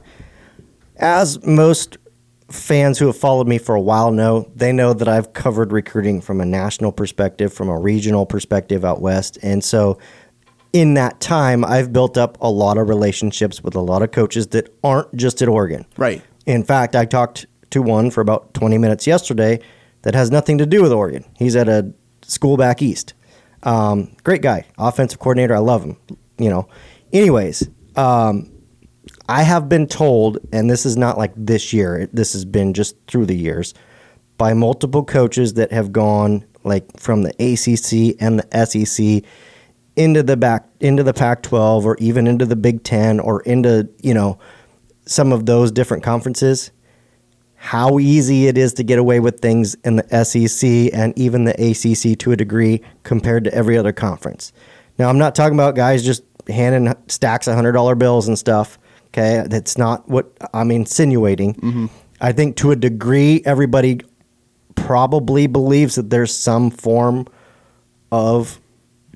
[0.98, 1.98] as most
[2.48, 6.20] fans who have followed me for a while know, they know that I've covered recruiting
[6.20, 9.38] from a national perspective, from a regional perspective out west.
[9.42, 9.98] And so
[10.72, 14.48] in that time, I've built up a lot of relationships with a lot of coaches
[14.48, 15.86] that aren't just at Oregon.
[15.96, 19.60] right In fact, I talked to one for about 20 minutes yesterday
[20.02, 21.24] that has nothing to do with Oregon.
[21.36, 23.14] He's at a school back east.
[23.62, 25.54] Um, great guy, offensive coordinator.
[25.54, 25.96] I love him.
[26.38, 26.68] You know.
[27.12, 28.52] Anyways, um,
[29.28, 32.08] I have been told, and this is not like this year.
[32.12, 33.74] This has been just through the years
[34.38, 39.24] by multiple coaches that have gone like from the ACC and the SEC
[39.96, 44.12] into the back into the Pac-12 or even into the Big 10 or into, you
[44.12, 44.38] know,
[45.06, 46.70] some of those different conferences
[47.66, 51.52] how easy it is to get away with things in the SEC and even the
[51.54, 54.52] ACC to a degree compared to every other conference.
[55.00, 58.78] Now, I'm not talking about guys just handing stacks of $100 bills and stuff.
[59.08, 59.44] Okay.
[59.48, 61.54] That's not what I'm insinuating.
[61.54, 61.86] Mm-hmm.
[62.20, 64.00] I think to a degree, everybody
[64.76, 67.26] probably believes that there's some form
[68.12, 68.60] of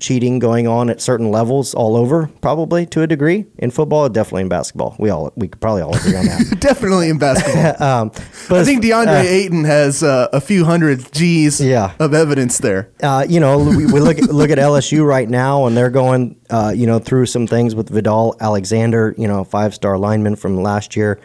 [0.01, 3.45] cheating going on at certain levels all over, probably to a degree.
[3.59, 4.95] In football, definitely in basketball.
[4.99, 6.57] We all we could probably all agree on that.
[6.59, 7.87] Definitely in basketball.
[7.87, 8.11] um,
[8.49, 11.93] but I think DeAndre Ayton has uh, a few hundred G's Yeah.
[11.99, 12.91] of evidence there.
[13.01, 16.35] uh, you know, we, we look at, look at LSU right now, and they're going,
[16.49, 20.61] uh, you know, through some things with Vidal Alexander, you know, five star lineman from
[20.61, 21.19] last year.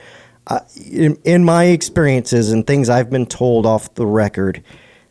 [0.48, 0.60] Uh,
[0.90, 4.62] in, in my experiences and things I've been told off the record,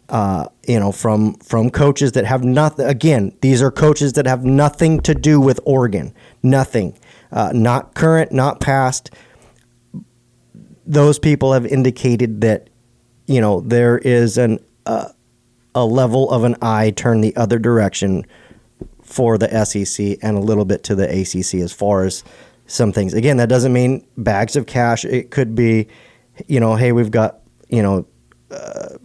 [0.10, 2.86] uh, you know, from from coaches that have nothing.
[2.86, 6.14] Again, these are coaches that have nothing to do with Oregon,
[6.44, 6.98] nothing,
[7.32, 9.12] uh, not current, not past.
[10.86, 12.70] Those people have indicated that,
[13.26, 15.10] you know, there is an uh,
[15.74, 18.26] a level of an eye turn the other direction
[19.02, 22.24] for the SEC and a little bit to the ACC as far as
[22.68, 23.14] some things.
[23.14, 25.06] Again, that doesn't mean bags of cash.
[25.06, 25.88] It could be,
[26.48, 28.08] you know, hey, we've got, you know,
[28.52, 28.98] uh,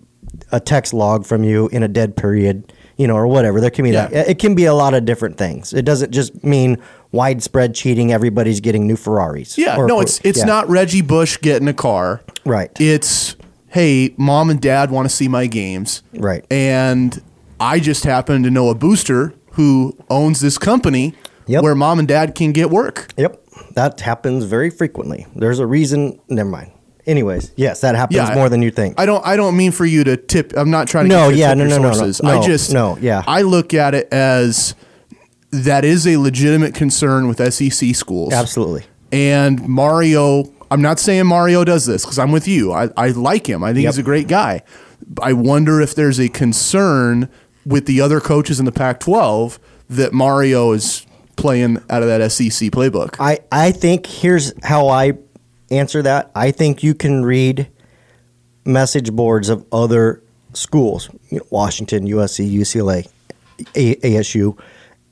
[0.53, 3.61] a text log from you in a dead period, you know, or whatever.
[3.61, 4.07] There can be Yeah.
[4.09, 4.29] that.
[4.29, 5.73] It can be a lot of different things.
[5.73, 6.79] It doesn't just mean
[7.13, 8.13] widespread cheating.
[8.13, 9.59] Everybody's getting new Ferraris.
[9.59, 10.45] Yeah, Or- no, it's it's yeah.
[10.45, 12.21] not Reggie Bush getting a car.
[12.45, 12.71] Right.
[12.81, 13.37] It's
[13.69, 16.03] hey, mom and dad want to see my games.
[16.15, 16.45] Right.
[16.51, 17.21] And
[17.61, 21.15] I just happen to know a booster who owns this company
[21.47, 21.63] Yep.
[21.63, 23.09] where mom and dad can get work.
[23.17, 23.41] Yep,
[23.75, 25.27] that happens very frequently.
[25.35, 26.19] There's a reason.
[26.29, 26.71] Never mind.
[27.11, 28.95] Anyways, yes, that happens I- more than you think.
[28.99, 29.27] I don't.
[29.27, 30.53] I don't mean for you to tip.
[30.57, 31.09] I'm not trying to.
[31.09, 32.23] No, get you to yeah, tip no, your no, no, no, sources.
[32.23, 33.25] no, I just no, yeah.
[33.27, 34.75] I look at it as
[35.51, 38.33] that is a legitimate concern with SEC schools.
[38.33, 38.85] Absolutely.
[39.11, 42.73] And Mario, I'm not saying Mario does this because I'm with you.
[42.73, 43.65] I, I like him.
[43.65, 43.93] I think Yep.
[43.95, 44.63] he's a great guy.
[45.21, 47.29] I wonder if there's a concern
[47.67, 52.71] with the other coaches in the Pac-12 that Mario is playing out of that SEC
[52.71, 53.17] playbook.
[53.19, 55.15] I, I think here's how I
[55.71, 56.31] answer that.
[56.35, 57.69] I think you can read
[58.65, 63.09] message boards of other schools, you know, Washington, USC, UCLA,
[63.75, 64.59] A- ASU,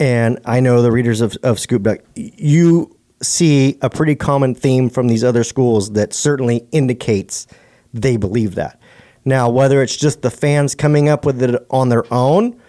[0.01, 1.99] and I know the readers of, of Scoop Duck.
[2.15, 7.47] You see a pretty common theme from these other schools that certainly indicates
[7.93, 8.81] they believe that.
[9.25, 12.61] Now, whether it's just the fans coming up with it on their own,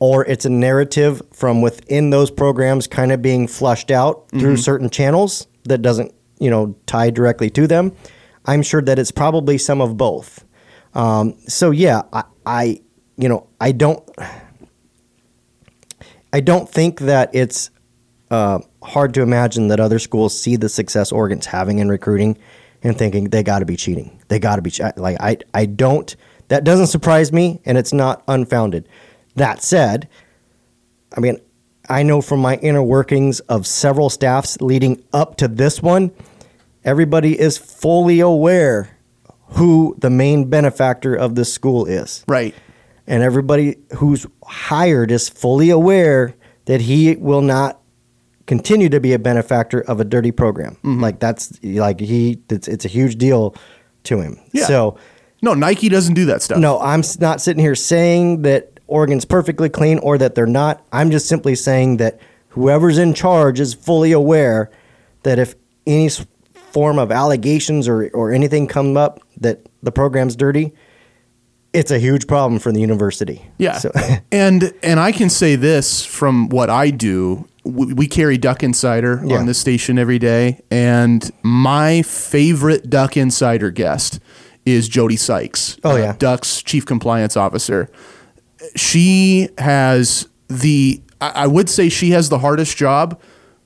[0.00, 4.56] or it's a narrative from within those programs kind of being flushed out through mm-hmm.
[4.56, 6.12] certain channels that doesn't,
[6.44, 7.96] you know, tied directly to them.
[8.44, 10.44] I'm sure that it's probably some of both.
[10.92, 12.80] Um, so yeah, I, I,
[13.16, 14.06] you know, I don't,
[16.32, 17.70] I don't think that it's
[18.30, 22.36] uh, hard to imagine that other schools see the success Oregon's having in recruiting
[22.82, 24.20] and thinking they got to be cheating.
[24.28, 25.38] They got to be che- like I.
[25.54, 26.14] I don't.
[26.48, 28.88] That doesn't surprise me, and it's not unfounded.
[29.36, 30.08] That said,
[31.16, 31.38] I mean,
[31.88, 36.10] I know from my inner workings of several staffs leading up to this one,
[36.84, 38.96] everybody is fully aware
[39.50, 42.54] who the main benefactor of this school is right.
[43.06, 47.80] and everybody who's hired is fully aware that he will not
[48.46, 50.74] continue to be a benefactor of a dirty program.
[50.76, 51.02] Mm-hmm.
[51.02, 53.54] Like that's like he it's, it's a huge deal
[54.04, 54.38] to him.
[54.52, 54.66] Yeah.
[54.66, 54.98] So
[55.42, 56.58] No, Nike doesn't do that stuff.
[56.58, 60.84] no, I'm not sitting here saying that Oregon's perfectly clean or that they're not.
[60.92, 64.70] I'm just simply saying that whoever's in charge is fully aware
[65.22, 65.54] that if
[65.86, 66.10] any
[66.74, 70.72] form of allegations or, or anything come up that the program's dirty,
[71.72, 73.46] it's a huge problem for the university.
[73.58, 73.90] Yeah, So,
[74.32, 77.46] and and I can say this from what I do.
[77.64, 79.38] We, we carry Duck Insider Yeah.
[79.38, 84.20] on this station every day, and my favorite Duck Insider guest
[84.66, 85.78] is Jody Sykes.
[85.84, 86.16] Oh, uh, yeah.
[86.18, 87.88] Duck's chief compliance officer.
[88.76, 91.00] She has the.
[91.20, 93.20] I I would say she has the hardest job,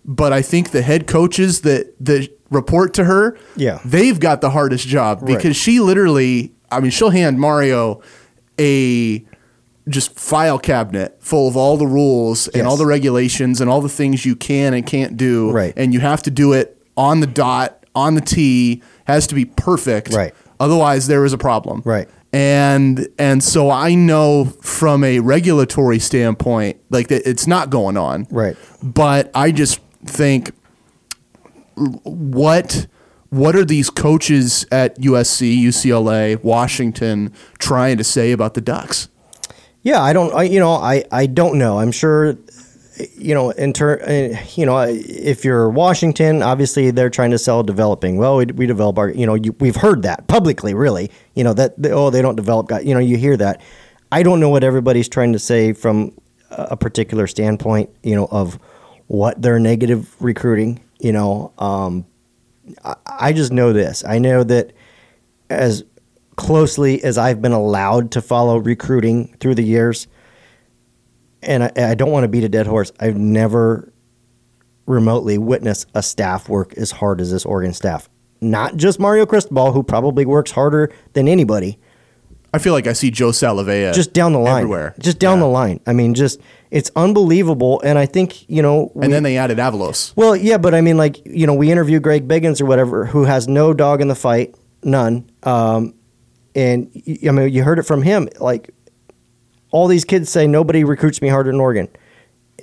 [0.05, 3.81] but I think the head coaches that that report to her, Yeah.
[3.85, 6.53] they've got the hardest job because she literally.
[6.71, 8.03] I mean, she'll hand Mario
[8.61, 9.25] a
[9.89, 13.89] just file cabinet full of all the rules and all the regulations and all the
[13.89, 15.51] things you can and can't do.
[15.51, 15.73] Right.
[15.77, 19.47] And you have to do it on the dot, on the T, has to be
[19.47, 20.13] perfect.
[20.13, 20.35] Right.
[20.61, 21.81] Otherwise, there is a problem.
[21.87, 22.07] Right.
[22.35, 28.27] And and so I know from a regulatory standpoint, like that it's not going on.
[28.31, 28.57] Right.
[28.83, 30.51] But I just think
[32.05, 32.87] what
[33.31, 39.09] what are these coaches at USC, UCLA, Washington trying to say about the Ducks?
[39.83, 40.35] Yeah, I don't.
[40.35, 41.79] I, you know, I, I don't know.
[41.79, 42.37] I'm sure.
[43.15, 47.63] You know, in ter- uh, you know, if you're Washington, obviously they're trying to sell
[47.63, 48.17] developing.
[48.17, 49.09] Well, we, we develop our.
[49.09, 50.75] You know, you, we've heard that publicly.
[50.75, 52.85] Really, you know that oh they don't develop guys.
[52.85, 53.63] You know, you hear that.
[54.11, 56.13] I don't know what everybody's trying to say from
[56.51, 57.91] a particular standpoint.
[58.03, 58.59] You know, of
[59.07, 60.81] what their negative recruiting.
[60.99, 62.07] You know, um,
[62.85, 64.05] I, I just know this.
[64.05, 64.73] I know that
[65.51, 65.85] as
[66.37, 70.07] closely as I've been allowed to follow recruiting through the years,
[71.43, 73.93] and I, I don't want to beat a dead horse, I've never
[74.87, 78.09] remotely witnessed a staff work as hard as this Oregon staff.
[78.41, 81.79] Not just Mario Cristobal, who probably works harder than anybody,
[82.55, 84.63] I feel like I see Joe Salave'a just down the line.
[84.63, 84.95] everywhere.
[84.99, 85.45] Just down Yeah.
[85.45, 85.81] the line.
[85.87, 86.41] I mean, just
[86.71, 87.81] it's unbelievable.
[87.85, 90.13] And I think, you know, we- And then they added Avalos.
[90.17, 93.25] well, yeah, but I mean, like you know, we interview Greg Biggins or whatever, who
[93.25, 95.25] has no dog in the fight, none.
[95.43, 95.95] Um,
[96.55, 96.91] and
[97.27, 98.29] I mean, you heard it from him.
[98.41, 98.71] Like
[99.71, 101.89] all these kids say, nobody recruits me harder than Oregon,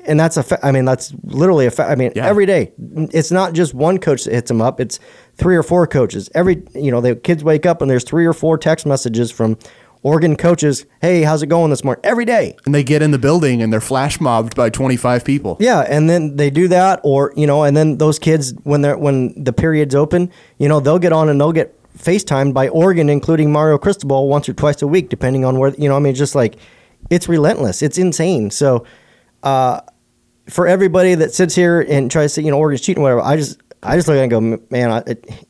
[0.07, 0.43] and that's a.
[0.43, 1.71] Fa- I mean, that's literally a.
[1.71, 2.25] Fa- I mean, Yeah.
[2.27, 2.71] every day.
[3.13, 4.81] It's not just one coach that hits them up.
[4.81, 4.99] It's
[5.35, 6.29] three or four coaches.
[6.33, 9.57] Every you know, the kids wake up and there's three or four text messages from
[10.05, 10.85] Oregon coaches.
[11.01, 12.01] Hey, how's it going this morning?
[12.03, 12.55] Every day.
[12.65, 15.57] And they get in the building and they're flash mobbed by 25 people.
[15.59, 18.97] Yeah, and then they do that, or you know, and then those kids when they're
[18.97, 23.09] when the period's open, you know, they'll get on and they'll get FaceTimed by Oregon,
[23.09, 25.95] including Mario Cristobal, once or twice a week, depending on where you know.
[25.95, 26.57] I mean, just like
[27.09, 28.51] it's relentless, it's insane.
[28.51, 28.85] So,
[29.43, 29.81] uh,
[30.49, 33.37] for everybody that sits here and tries to say, you know, Oregon's cheating, whatever, I
[33.37, 35.47] just I just look at it and go, man, I, it,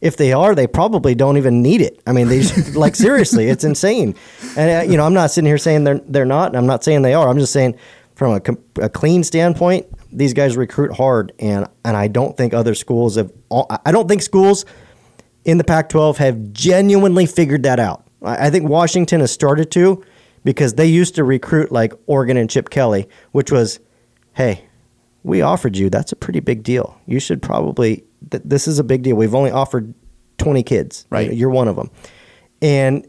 [0.00, 2.02] if they are, they probably don't even need it.
[2.06, 4.14] I mean, they just, like seriously, it's insane.
[4.56, 6.82] And uh, you know, I'm not sitting here saying they're they're not, and I'm not
[6.84, 7.28] saying they are.
[7.28, 7.76] I'm just saying
[8.14, 8.32] from
[8.78, 13.16] a, a clean standpoint, these guys recruit hard, and and I don't think other schools
[13.16, 13.32] have.
[13.48, 14.64] all- I don't think schools
[15.44, 18.06] in the Pac-12 have genuinely figured that out.
[18.22, 20.04] I I think Washington has started to
[20.44, 23.78] because they used to recruit like Oregon and Chip Kelly, which was,
[24.34, 24.64] hey,
[25.24, 25.90] we offered you.
[25.90, 26.98] That's a pretty big deal.
[27.06, 28.04] You should probably.
[28.30, 29.16] Th- this is a big deal.
[29.16, 29.94] We've only offered
[30.38, 31.06] twenty kids.
[31.10, 31.32] Right.
[31.32, 31.90] You're one of them,
[32.60, 33.06] and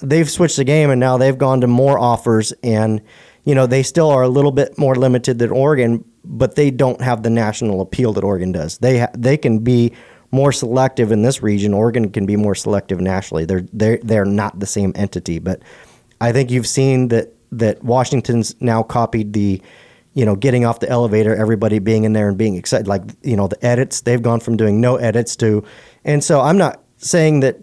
[0.00, 3.00] they've switched the game, and now they've gone to more offers, and
[3.44, 7.00] you know they still are a little bit more limited than Oregon, but they don't
[7.00, 8.78] have the national appeal that Oregon does.
[8.78, 9.92] They ha- they can be
[10.32, 11.74] more selective in this region.
[11.74, 13.44] Oregon can be more selective nationally.
[13.44, 15.62] They're they're they're not the same entity, but
[16.20, 19.60] I think you've seen that that Washington's now copied the
[20.20, 23.36] you know getting off the elevator everybody being in there and being excited like you
[23.38, 25.64] know the edits they've gone from doing no edits to
[26.04, 27.56] and so I'm not saying that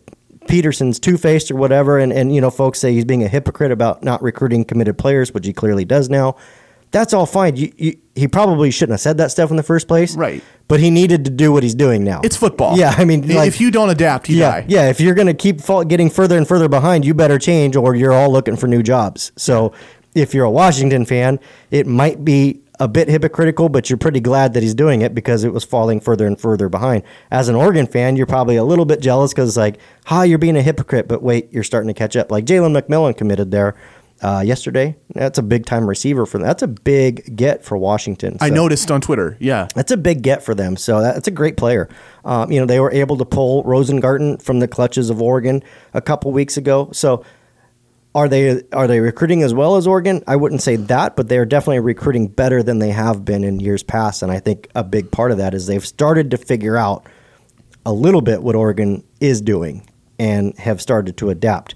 [0.47, 4.01] Petersen's two-faced or whatever and and you know folks say he's being a hypocrite about
[4.03, 6.35] not recruiting committed players which he clearly does now
[6.91, 9.89] that's all fine you, you, he probably shouldn't have said that stuff in the first
[9.89, 10.41] place Right.
[10.69, 12.77] but he needed to do what he's doing now It's football.
[12.77, 14.65] yeah I mean like, if you don't adapt, you yeah, die.
[14.69, 14.89] yeah.
[14.89, 15.57] If you're going to keep
[15.89, 19.33] getting further and further behind, you better change, or you're all looking for new jobs.
[19.35, 19.73] So,
[20.17, 21.39] if you're a Washington fan,
[21.71, 25.43] it might be a bit hypocritical, but you're pretty glad that he's doing it because
[25.43, 27.03] it was falling further and further behind.
[27.31, 30.37] As an Oregon fan, you're probably a little bit jealous because it's like, ha, you're
[30.37, 32.31] being a hypocrite, but wait, you're starting to catch up.
[32.31, 33.75] Like Jalen McMillan committed there
[34.21, 34.95] uh, yesterday.
[35.15, 36.45] That's a big time receiver for them.
[36.45, 38.37] That's a big get for Washington.
[38.41, 39.37] I noticed on Twitter.
[39.39, 39.67] Yeah.
[39.73, 40.77] that's a big get for them.
[40.77, 41.89] So that- that's a great player.
[42.25, 45.63] Um, you know, they were able to pull Rosengarten from the clutches of Oregon
[45.95, 46.89] a couple weeks ago.
[46.93, 47.23] So
[48.17, 50.23] are they are they recruiting as well as Oregon?
[50.25, 53.59] I wouldn't say that, but they are definitely recruiting better than they have been in
[53.59, 54.23] years past.
[54.23, 57.05] And I think a big part of that is they've started to figure out
[57.85, 59.87] a little bit what Oregon is doing
[60.17, 61.75] and have started to adapt.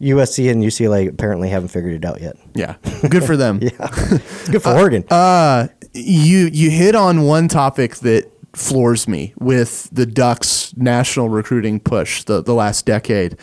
[0.00, 2.36] USC and UCLA apparently haven't figured it out yet.
[2.54, 2.76] Yeah.
[3.08, 3.58] Good for them.
[3.62, 5.04] Yeah, it's good for Oregon.
[5.10, 11.80] Uh, you you hit on one topic that floors me with the Ducks national recruiting
[11.80, 13.36] push the, the last decade.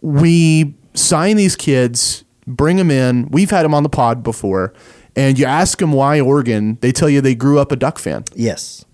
[0.00, 3.28] We sign these kids, bring them in.
[3.30, 4.72] We've had them on the pod before,
[5.16, 6.78] and you ask them why Oregon.
[6.80, 8.24] They tell you they grew up a Duck fan.
[8.34, 8.84] Yes.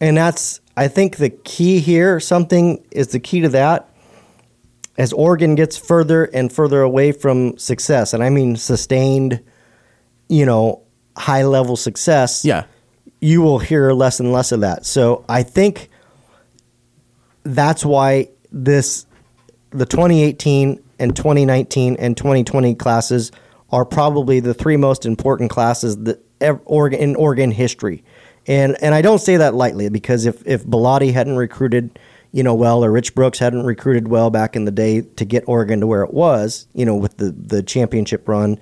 [0.00, 2.18] And that's, I think, the key here.
[2.20, 3.88] Something is the key to that.
[4.98, 9.40] As Oregon gets further and further away from success, and I mean sustained,
[10.28, 10.82] you know,
[11.16, 12.64] high level success, Yeah.
[13.20, 14.84] you will hear less and less of that.
[14.84, 15.88] So I think
[17.44, 19.06] that's why this,
[19.70, 23.32] the 2018 and 2019 and 2020 classes
[23.70, 28.04] are probably the three most important classes that in Oregon history.
[28.46, 31.98] And and I don't say that lightly because if if Bellotti hadn't recruited
[32.32, 35.44] you know, well, or Rich Brooks hadn't recruited well back in the day to get
[35.46, 38.58] Oregon to where it was, you know, with the the championship run,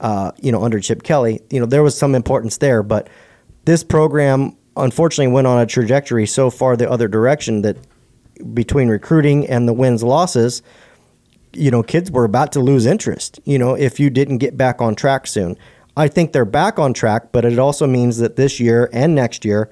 [0.00, 1.40] uh, you know, under Chip Kelly.
[1.48, 3.08] You know, there was some importance there, but
[3.64, 7.76] this program unfortunately went on a trajectory so far the other direction that
[8.52, 10.60] between recruiting and the wins losses,
[11.56, 14.80] you know, kids were about to lose interest, you know, if you didn't get back
[14.80, 15.56] on track soon.
[15.96, 19.44] I think they're back on track, but it also means that this year and next
[19.44, 19.70] year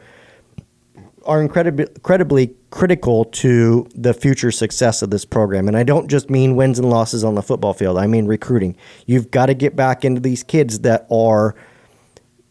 [1.24, 5.68] are incredibly, incredibly critical to the future success of this program.
[5.68, 8.76] And I don't just mean wins and losses on the football field, I mean recruiting.
[9.06, 11.54] You've got to get back into these kids that are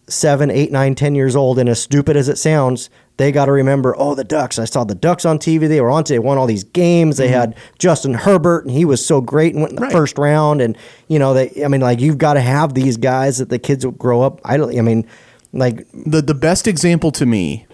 [0.07, 3.51] seven, eight, nine, ten years old, and as stupid as it sounds, they got to
[3.51, 4.57] remember, oh, the Ducks.
[4.57, 5.67] I saw the Ducks on TV.
[5.67, 6.03] They were on.
[6.05, 7.17] They won all these games.
[7.17, 7.33] They mm-hmm.
[7.33, 9.91] had Justin Herbert, and he was so great and went in the Right.
[9.91, 10.61] first round.
[10.61, 11.63] And you know, they.
[11.63, 14.41] I mean, like you've got to have these guys that the kids will grow up.
[14.43, 14.75] I don't.
[14.77, 15.05] I mean,
[15.53, 17.67] like the the best example to me,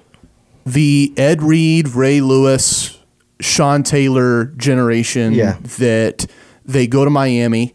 [0.65, 2.97] the Ed Reed, Ray Lewis,
[3.39, 5.57] Sean Taylor generation Yeah.
[5.77, 6.25] that
[6.65, 7.73] they go to Miami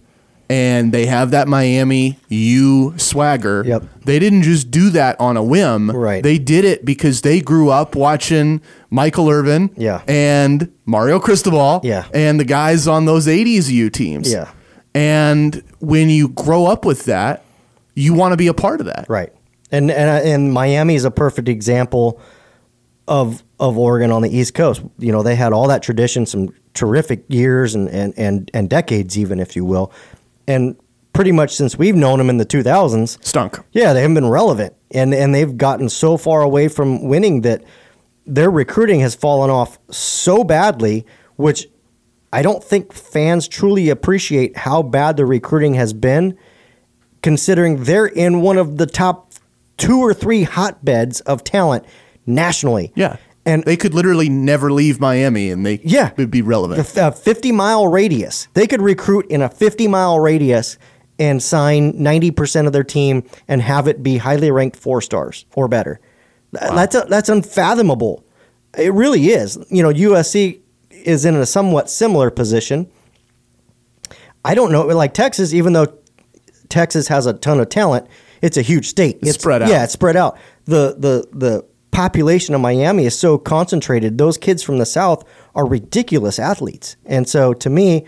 [0.52, 3.64] and they have that Miami U swagger.
[3.66, 3.84] Yep.
[4.04, 5.90] They didn't just do that on a whim.
[5.90, 6.22] Right.
[6.22, 10.02] They did it because they grew up watching Michael Irvin Yeah.
[10.06, 12.04] and Mario Cristobal Yeah.
[12.12, 14.30] and the guys on those 80s U teams.
[14.30, 14.48] Yeah.
[14.94, 17.44] And when you grow up with that,
[17.94, 19.06] you want to be a part of that.
[19.08, 19.32] Right.
[19.70, 22.20] And and and Miami is a perfect example
[23.08, 24.82] of of Oregon on the East Coast.
[24.98, 29.16] You know, they had all that tradition, some terrific years and and and, and decades
[29.18, 29.90] even if you will.
[30.46, 30.76] And
[31.12, 33.58] pretty much since we've known them in the 2000s, Stunk.
[33.72, 34.74] yeah, they haven't been relevant.
[34.90, 37.62] And and they've gotten so far away from winning that
[38.26, 41.68] their recruiting has fallen off so badly, which
[42.32, 46.38] I don't think fans truly appreciate how bad the recruiting has been,
[47.22, 49.32] considering they're in one of the top
[49.76, 51.84] two or three hotbeds of talent
[52.26, 52.92] nationally.
[52.94, 53.16] Yeah.
[53.44, 56.12] And they could literally never leave Miami and they Yeah.
[56.16, 56.86] would be relevant.
[56.86, 58.46] the uh, 50 mile radius.
[58.54, 60.78] They could recruit in a 50 mile radius
[61.18, 65.66] and sign 90% of their team and have it be highly ranked four stars or
[65.68, 66.00] better.
[66.56, 68.24] Th- That's a, that's unfathomable.
[68.78, 69.58] It really is.
[69.70, 72.88] You know, USC is in a somewhat similar position.
[74.44, 75.86] I don't know, like Texas, even though
[76.68, 78.06] Texas has a ton of talent,
[78.40, 79.18] it's a huge state.
[79.22, 79.68] It's spread out.
[79.68, 80.38] Yeah, it's spread out.
[80.64, 84.18] The the the population of Miami is so concentrated.
[84.18, 85.24] Those kids from the South
[85.54, 88.04] are ridiculous athletes, and so to me,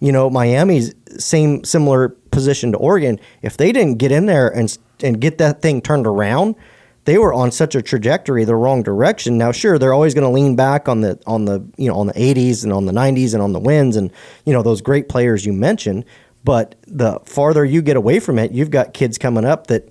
[0.00, 3.18] you know, Miami's same similar position to Oregon.
[3.42, 6.56] If they didn't get in there and and get that thing turned around,
[7.04, 9.38] they were on such a trajectory the wrong direction.
[9.38, 12.08] Now, sure, they're always going to lean back on the on the you know on
[12.08, 14.10] the 80s and on the 90s and on the wins and
[14.44, 16.04] you know those great players you mentioned.
[16.42, 19.90] But the farther you get away from it, you've got kids coming up that.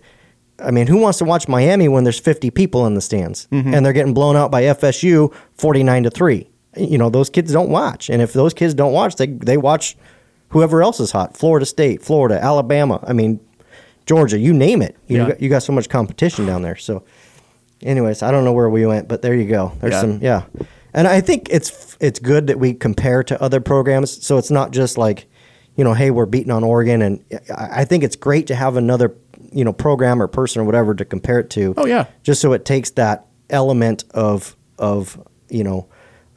[0.61, 3.73] I mean, who wants to watch Miami when there's 50 people in the stands mm-hmm.
[3.73, 6.49] and they're getting blown out by FSU 49 to 3?
[6.77, 8.09] You know, those kids don't watch.
[8.09, 9.97] And if those kids don't watch, they they watch
[10.49, 11.35] whoever else is hot.
[11.35, 13.03] Florida State, Florida, Alabama.
[13.07, 13.39] I mean,
[14.05, 14.95] Georgia, you name it.
[15.07, 15.27] You, Yeah.
[15.29, 16.75] got, you got so much competition down there.
[16.75, 17.03] So,
[17.83, 19.73] anyways, I don't know where we went, but there you go.
[19.79, 20.01] There's Yeah.
[20.01, 20.41] some, yeah.
[20.93, 24.71] And I think it's it's good that we compare to other programs, so it's not
[24.71, 25.28] just like,
[25.79, 27.23] you know, hey, we're beating on Oregon, and
[27.55, 29.15] I think it's great to have another,
[29.53, 31.73] you know, program or person or whatever to compare it to.
[31.77, 32.07] Oh, yeah.
[32.21, 35.87] just so it takes that element of of you know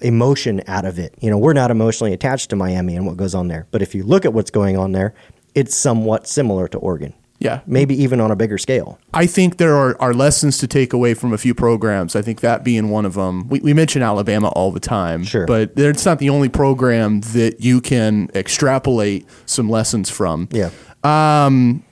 [0.00, 1.16] emotion out of it.
[1.20, 3.96] You know, we're not emotionally attached to Miami and what goes on there, but if
[3.96, 5.12] you look at what's going on there,
[5.56, 7.12] it's somewhat similar to Oregon.
[7.42, 7.60] Yeah.
[7.66, 8.98] maybe even on a bigger scale.
[9.12, 12.14] I think there are, are lessons to take away from a few programs.
[12.16, 13.48] I think that being one of them.
[13.48, 15.46] We, we mention Alabama all the time, Sure.
[15.46, 20.48] but it's not the only program that you can extrapolate some lessons from.
[20.52, 20.70] Yeah.
[21.04, 21.84] Um,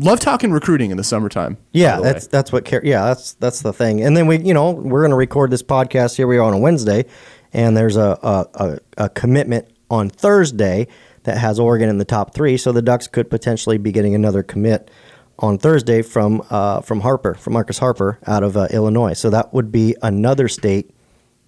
[0.00, 1.58] Love talking recruiting in the summertime.
[1.72, 2.12] Yeah, the way.
[2.14, 2.66] that's that's what.
[2.82, 4.02] Yeah, that's that's the thing.
[4.02, 6.26] And then we, you know, we're going to record this podcast here.
[6.26, 7.04] We are on a Wednesday,
[7.52, 10.88] and there's a a, a a commitment on Thursday
[11.24, 12.56] that has Oregon in the top three.
[12.56, 14.90] So the Ducks could potentially be getting another commit
[15.38, 19.14] on Thursday from uh, from Harper, from Marcus Harper out of uh, Illinois.
[19.14, 20.90] So that would be another state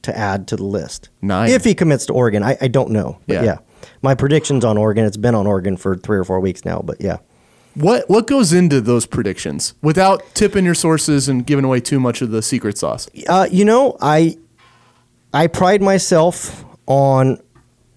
[0.03, 1.09] to add to the list.
[1.23, 1.51] Nice.
[1.51, 3.19] If he commits to Oregon, I, I don't know.
[3.27, 3.43] But Yeah.
[3.45, 3.59] yeah,
[4.03, 5.05] my predictions on Oregon.
[5.07, 6.81] It's been on Oregon for three or four weeks now.
[6.85, 7.19] But yeah.
[7.75, 12.23] What what goes into those predictions without tipping your sources and giving away too much
[12.23, 13.09] of the secret sauce?
[13.29, 14.37] Uh, you know, I
[15.33, 17.39] I pride myself on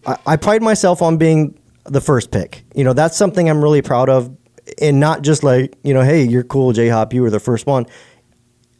[0.05, 1.56] I, I pride myself on being
[1.91, 2.63] the first pick.
[2.75, 4.35] You know, that's something I'm really proud of,
[4.81, 7.65] and not just like you know, hey, you're cool, J Hop, you were the first
[7.67, 7.85] one.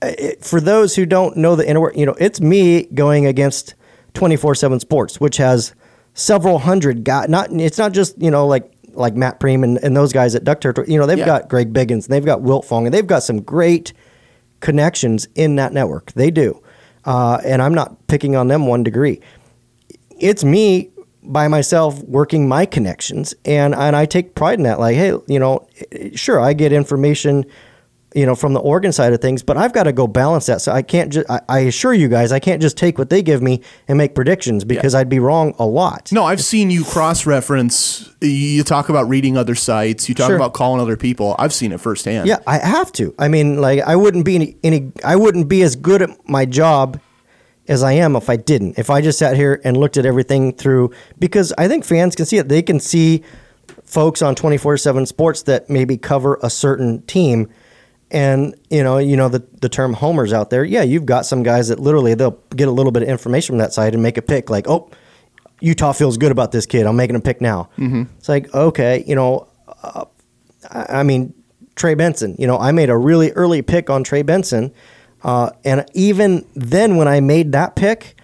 [0.01, 3.73] It, for those who don't know the inner, you know, it's me going against
[4.13, 5.73] 24/7 Sports, which has
[6.13, 7.29] several hundred guys.
[7.29, 10.43] Not it's not just you know like like Matt Prehm and, and those guys at
[10.43, 10.87] Duck Territory.
[10.91, 11.25] You know, they've Yeah.
[11.25, 13.93] got Greg Biggins, and they've got Wilt Fong, and they've got some great
[14.59, 16.11] connections in that network.
[16.13, 16.61] They do.
[17.05, 19.21] Uh, and I'm not picking on them one degree.
[20.19, 20.89] it's me
[21.31, 25.39] by myself working my connections and and I take pride in that like hey you
[25.39, 25.67] know
[26.15, 27.45] sure I get information
[28.15, 30.61] you know from the Oregon side of things but I've got to go balance that
[30.61, 33.21] so I can't just I, I assure you guys I can't just take what they
[33.21, 36.83] give me and make predictions because I'd be wrong a lot No, I've seen you
[36.85, 38.09] cross reference.
[38.21, 40.09] You talk about reading other sites.
[40.09, 40.35] You talk Sure.
[40.37, 41.35] about calling other people.
[41.37, 42.27] I've seen it firsthand.
[42.27, 43.13] Yeah, I have to.
[43.19, 46.45] I mean, like I wouldn't be any, any I wouldn't be as good at my
[46.45, 46.99] job
[47.67, 48.77] as I am if I didn't.
[48.77, 52.25] If I just sat here and looked at everything through because I think fans can
[52.25, 52.49] see it.
[52.49, 53.23] They can see
[53.83, 57.49] folks on 24/7 sports that maybe cover a certain team
[58.09, 60.63] and you know, you know the the term homers out there.
[60.63, 63.57] Yeah, you've got some guys that literally they'll get a little bit of information from
[63.59, 64.89] that side and make a pick like, "Oh,
[65.59, 66.85] Utah feels good about this kid.
[66.85, 68.03] I'm making a pick now." Mm-hmm.
[68.17, 69.47] It's like, okay, you know,
[69.83, 70.05] I
[70.71, 71.33] I mean,
[71.75, 72.35] Trey Benson.
[72.39, 74.71] You know, I made a really early pick on Trey Benson,
[75.27, 78.15] uh, and even then, when I made that pick,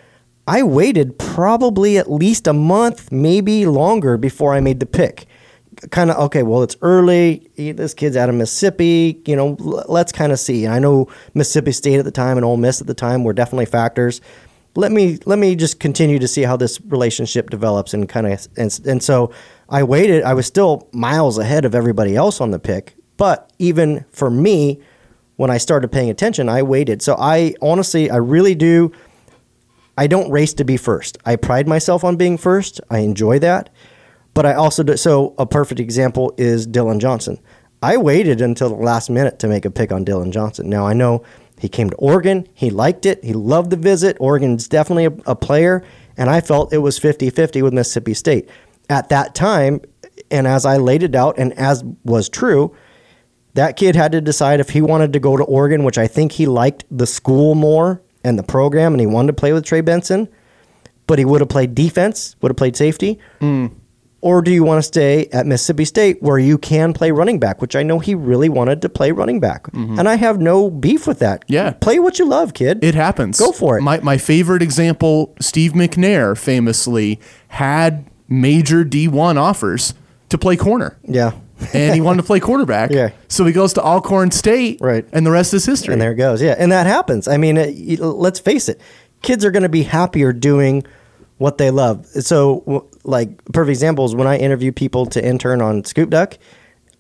[0.48, 5.26] I waited probably at least a month, maybe longer, before I made the pick.
[5.92, 6.44] Kind of okay.
[6.44, 7.52] Well, it's early.
[7.58, 9.22] This kid's out of Mississippi.
[9.26, 10.64] You know, l- let's kind of see.
[10.64, 13.34] And I know Mississippi State at the time and Ole Miss at the time were
[13.34, 14.22] definitely factors.
[14.76, 18.48] Let me let me just continue to see how this relationship develops and kind of
[18.56, 19.34] and, and so
[19.68, 20.24] I waited.
[20.24, 24.80] I was still miles ahead of everybody else on the pick, but even for me,
[25.36, 27.02] when I started paying attention, I waited.
[27.02, 28.92] So I honestly, I really do.
[29.98, 31.18] I don't race to be first.
[31.26, 32.82] I pride myself on being first.
[32.90, 33.70] I enjoy that.
[34.34, 34.98] But I also do.
[34.98, 37.40] So a perfect example is Dylan Johnson.
[37.82, 40.70] I waited until the last minute to make a pick on Dylan Johnson.
[40.70, 41.24] Now I know
[41.60, 42.48] he came to Oregon.
[42.54, 43.24] He liked it.
[43.24, 44.18] He loved the visit.
[44.20, 45.84] Oregon's definitely a, a player.
[46.18, 48.50] And I felt it was 50 50 with Mississippi State.
[48.90, 49.82] At that time,
[50.30, 52.76] and as I laid it out, and as was true,
[53.54, 56.34] that kid had to decide if he wanted to go to Oregon, which I think
[56.34, 59.82] he liked the school more and the program, and he wanted to play with Trey
[59.82, 60.28] Benson,
[61.08, 63.20] but he would have played defense, would have played safety.
[63.40, 63.68] Hmm.
[64.22, 67.62] Or do you want to stay at Mississippi State where you can play running back,
[67.62, 69.64] which I know he really wanted to play running back.
[69.64, 70.00] Mm-hmm.
[70.00, 71.44] And I have no beef with that.
[71.50, 71.72] Yeah.
[71.72, 72.82] Play what you love, kid.
[72.82, 73.38] It happens.
[73.38, 73.82] Go for it.
[73.82, 79.94] My, my favorite example, Steve McNair famously had major D1 offers
[80.30, 80.98] to play corner.
[81.04, 81.34] yeah.
[81.74, 82.92] And he wanted to play quarterback.
[82.92, 83.12] Yeah.
[83.28, 84.80] So he goes to Alcorn State.
[84.82, 85.06] Right.
[85.12, 85.94] And the rest is history.
[85.94, 86.42] And there it goes.
[86.42, 86.56] Yeah.
[86.58, 87.28] And that happens.
[87.28, 88.82] I mean, it, let's face it,
[89.22, 90.86] kids are going to be happier doing
[91.38, 92.06] what they love.
[92.06, 96.38] So, like, perfect example is when I interview people to intern on Scoop Duck,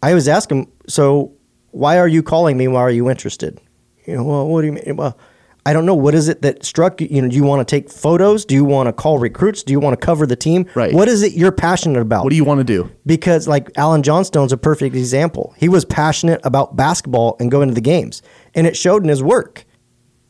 [0.01, 1.33] I always ask them, so
[1.71, 2.67] why are you calling me?
[2.67, 3.61] Why are you interested?
[4.05, 4.95] You know, well, what do you mean?
[4.95, 5.17] Well,
[5.65, 5.95] I don't know.
[5.95, 7.07] What is it that struck you?
[7.09, 8.43] You know, do you want to take photos?
[8.43, 9.63] Do you want to call recruits?
[9.63, 10.65] Do you want to cover the team?
[10.75, 10.93] Right.
[10.93, 12.25] What is it you're passionate about?
[12.25, 12.91] what do you want to do?
[13.05, 15.53] because like Alan Johnstone's a perfect example.
[15.57, 18.21] He was passionate about basketball and going to the games,
[18.53, 19.63] and it showed in his work.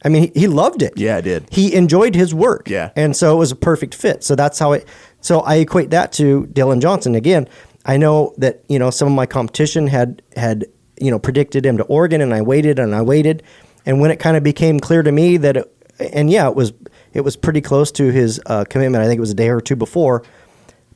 [0.06, 0.94] I mean, he, he loved it.
[0.98, 1.48] Yeah, I did.
[1.50, 2.70] He enjoyed his work.
[2.70, 2.92] Yeah.
[2.96, 4.24] and so it was a perfect fit.
[4.24, 4.86] So that's how it.
[5.22, 7.48] So I equate that to Dylan Johnson again.
[7.86, 10.66] I know that you know some of my competition had had
[11.00, 13.42] you know predicted him to Oregon, and I waited and I waited,
[13.86, 16.74] and when it kind of became clear to me that, it, and yeah, it was
[17.14, 19.04] it was pretty close to his uh, commitment.
[19.04, 20.24] I think it was a day or two before.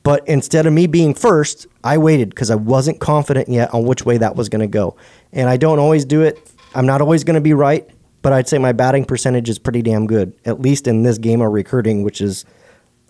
[0.03, 4.05] But instead of me being first, I waited because I wasn't confident yet on which
[4.05, 4.95] way that was going to go.
[5.33, 6.49] And I don't always do it.
[6.73, 7.89] I'm not always going to be right,
[8.21, 11.41] but I'd say my batting percentage is pretty damn good, at least in this game
[11.41, 12.45] of recruiting, which is,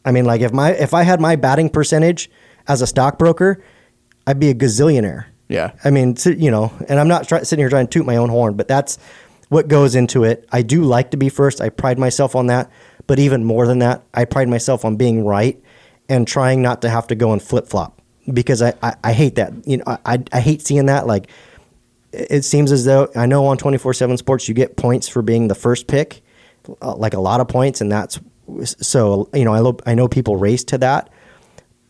[0.06, 2.32] I mean, like if my if I had my batting percentage
[2.68, 3.64] as a stockbroker,
[4.26, 5.26] I'd be a gazillionaire.
[5.50, 5.74] Yeah.
[5.84, 8.30] I mean, you know, and I'm not try, sitting here trying to toot my own
[8.30, 8.98] horn, but that's
[9.50, 10.48] what goes into it.
[10.52, 11.62] I do like to be first.
[11.62, 12.70] I pride myself on that.
[13.06, 15.62] But even more than that, I pride myself on being right
[16.10, 19.36] and trying not to have to go and flip flop because I, I, I hate
[19.36, 19.54] that.
[19.66, 21.08] You know, I, I, hate seeing that.
[21.08, 21.30] Like,
[22.12, 25.22] it it seems as though I know on 24 7 sports you get points for
[25.22, 26.22] being the first pick,
[26.82, 27.80] uh, like a lot of points.
[27.80, 28.20] And that's
[28.66, 31.10] so, you know, I, lo- I know people race to that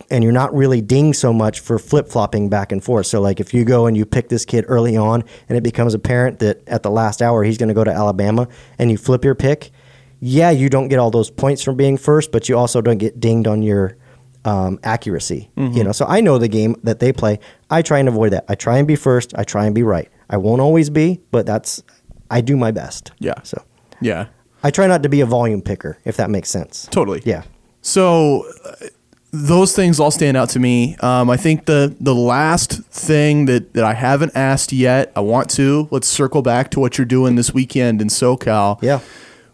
[0.09, 3.07] and you're not really dinged so much for flip flopping back and forth.
[3.07, 5.93] So, like if you go and you pick this kid early on, and it becomes
[5.93, 8.47] apparent that at the last hour he's going to go to Alabama,
[8.79, 9.71] and you flip your pick,
[10.19, 13.19] yeah, you don't get all those points from being first, but you also don't get
[13.19, 13.97] dinged on your
[14.45, 15.49] um, accuracy.
[15.57, 17.39] You know, so I know the game that they play.
[17.69, 18.45] I try and avoid that.
[18.47, 19.33] I try and be first.
[19.37, 20.09] I try and be right.
[20.29, 21.83] I won't always be, but that's
[22.31, 23.11] I do my best.
[23.19, 23.41] Yeah.
[23.43, 23.61] So
[23.99, 24.27] Yeah.
[24.63, 26.87] I try not to be a volume picker, if that makes sense.
[26.91, 27.21] Totally.
[27.25, 27.43] Yeah.
[27.81, 28.87] So uh,
[29.31, 30.95] those things all stand out to me.
[30.97, 35.49] Um, I think the the last thing that, that I haven't asked yet, I want
[35.51, 35.87] to.
[35.91, 38.81] Let's circle back to what you're doing this weekend in SoCal.
[38.81, 39.01] Yeah.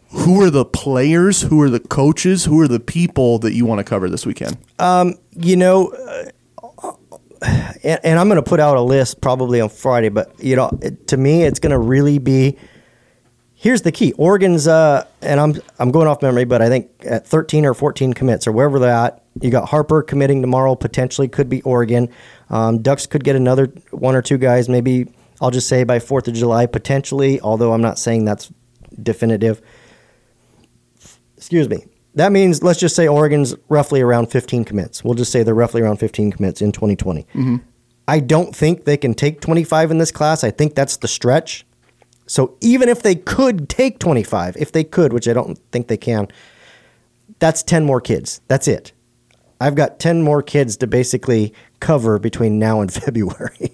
[0.10, 1.42] Who are the players?
[1.42, 2.46] Who are the coaches?
[2.46, 4.58] Who are the people that you want to cover this weekend?
[5.32, 6.26] you know, uh,
[7.84, 10.70] and, and I'm going to put out a list probably on Friday, but you know,
[10.82, 12.58] it, to me, it's going to really be
[13.64, 14.12] here's the key.
[14.18, 18.14] Oregon's uh, and I'm I'm going off memory, but I think at 13 or 14
[18.14, 20.76] commits or wherever they're at, you got Harper committing tomorrow.
[20.76, 22.10] Potentially could be Oregon.
[22.50, 24.68] Um, Ducks could get another one or two guys.
[24.68, 25.08] Maybe
[25.42, 27.40] I'll just say by Fourth of July potentially.
[27.40, 28.52] Although I'm not saying that's
[29.02, 29.62] definitive.
[31.38, 31.86] Excuse me.
[32.16, 35.04] That means let's just say Oregon's roughly around 15 commits.
[35.04, 37.26] We'll just say they're roughly around 15 commits in 2020.
[38.08, 40.44] I don't think they can take 25 in this class.
[40.44, 41.66] I think that's the stretch.
[42.26, 45.98] So even if they could take 25, if they could, which I don't think they
[45.98, 46.28] can,
[47.40, 48.42] that's 10 more kids.
[48.48, 48.94] That's it.
[49.60, 53.72] I've got 10 more kids to basically cover between now and February.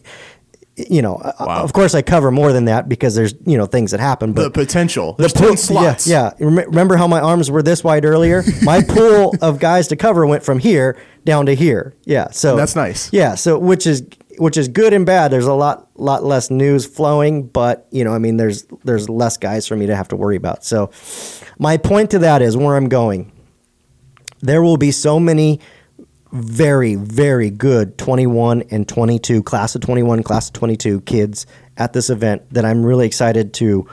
[0.77, 1.63] you know, uh, Wow.
[1.63, 4.43] of course I cover more than that because there's, you know, things that happen, but
[4.43, 5.13] The potential.
[5.13, 6.07] the pool- 10 slots.
[6.07, 6.45] Yeah, yeah.
[6.45, 8.43] Remember how my arms were this wide earlier?
[8.63, 11.95] My pool of guys to cover went from here down to here.
[12.05, 13.11] Yeah, so That's nice.
[13.11, 14.03] Yeah, so which is
[14.39, 15.31] which is good and bad.
[15.31, 19.37] There's a lot lot less news flowing, but you know, I mean, there's there's less
[19.37, 20.63] guys for me to have to worry about.
[20.63, 20.91] So
[21.57, 23.31] my point to that is where I'm going.
[24.41, 25.59] There will be so many
[26.31, 32.09] very, very good 21 and 22, class of 21, class of 22 kids at this
[32.09, 33.89] event that I'm really excited to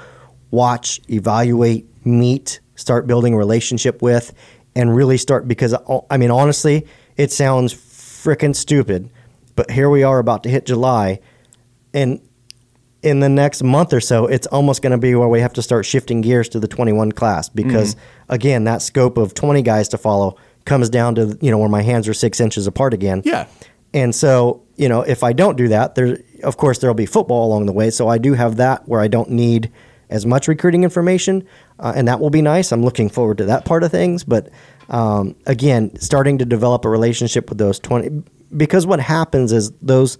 [0.50, 4.32] watch, evaluate, meet, start building a relationship with,
[4.76, 5.74] and really start because,
[6.10, 6.86] I mean, honestly,
[7.16, 9.10] it sounds freaking stupid,
[9.56, 11.18] but here we are about to hit July,
[11.92, 12.20] and
[13.02, 15.62] in the next month or so, it's almost going to be where we have to
[15.62, 18.32] start shifting gears to the 21 class because, Mm-hmm.
[18.32, 21.82] again, that scope of 20 guys to follow comes down to you know where my
[21.82, 23.22] hands are six inches apart again.
[23.24, 23.46] Yeah.
[23.94, 27.46] And so you know if I don't do that, there of course there'll be football
[27.46, 27.90] along the way.
[27.90, 29.70] So I do have that where I don't need
[30.10, 31.46] as much recruiting information,
[31.78, 32.72] uh, and that will be nice.
[32.72, 34.24] I'm looking forward to that part of things.
[34.24, 34.50] But
[34.88, 38.24] um, again, starting to develop a relationship with those 20
[38.56, 40.18] because what happens is those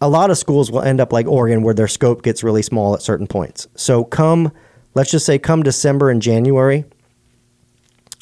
[0.00, 2.94] a lot of schools will end up like Oregon where their scope gets really small
[2.94, 3.66] at certain points.
[3.74, 4.52] So come
[4.94, 6.84] let's just say come December and January,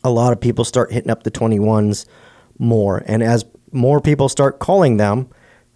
[0.05, 2.07] a lot of people start hitting up the 21s
[2.59, 5.29] more and as more people start calling them,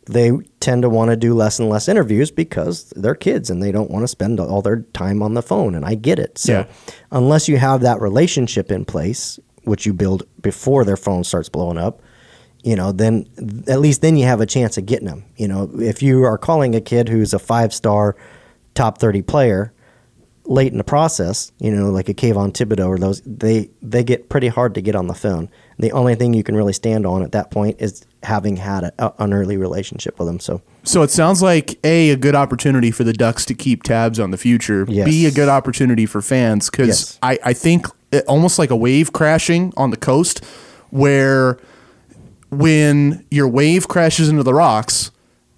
[0.06, 3.70] they tend to want to do less and less interviews because they're kids and they
[3.70, 6.38] don't want to spend all their time on the phone and I get it.
[6.38, 6.64] So Yeah.
[7.12, 11.78] unless you have that relationship in place, which you build before their phone starts blowing
[11.78, 12.02] up,
[12.62, 13.26] you know, then
[13.68, 15.24] at least then you have a chance of getting them.
[15.36, 18.16] You know, if you are calling a kid who's a five star
[18.74, 19.72] top 30 player
[20.44, 24.28] late in the process, you know, like a Kayvon Thibodeaux or those, they, they get
[24.28, 25.48] pretty hard to get on the phone.
[25.78, 29.22] The only thing you can really stand on at that point is having had a,
[29.22, 30.40] an early relationship with them.
[30.40, 34.18] So, So it sounds like a a good opportunity for the Ducks to keep tabs
[34.20, 34.84] on the future.
[34.88, 35.06] Yes.
[35.06, 37.18] B a good opportunity for fans because Yes.
[37.22, 40.44] I I think it, almost like a wave crashing on the coast,
[40.90, 41.58] where
[42.52, 45.10] when your wave crashes into the rocks,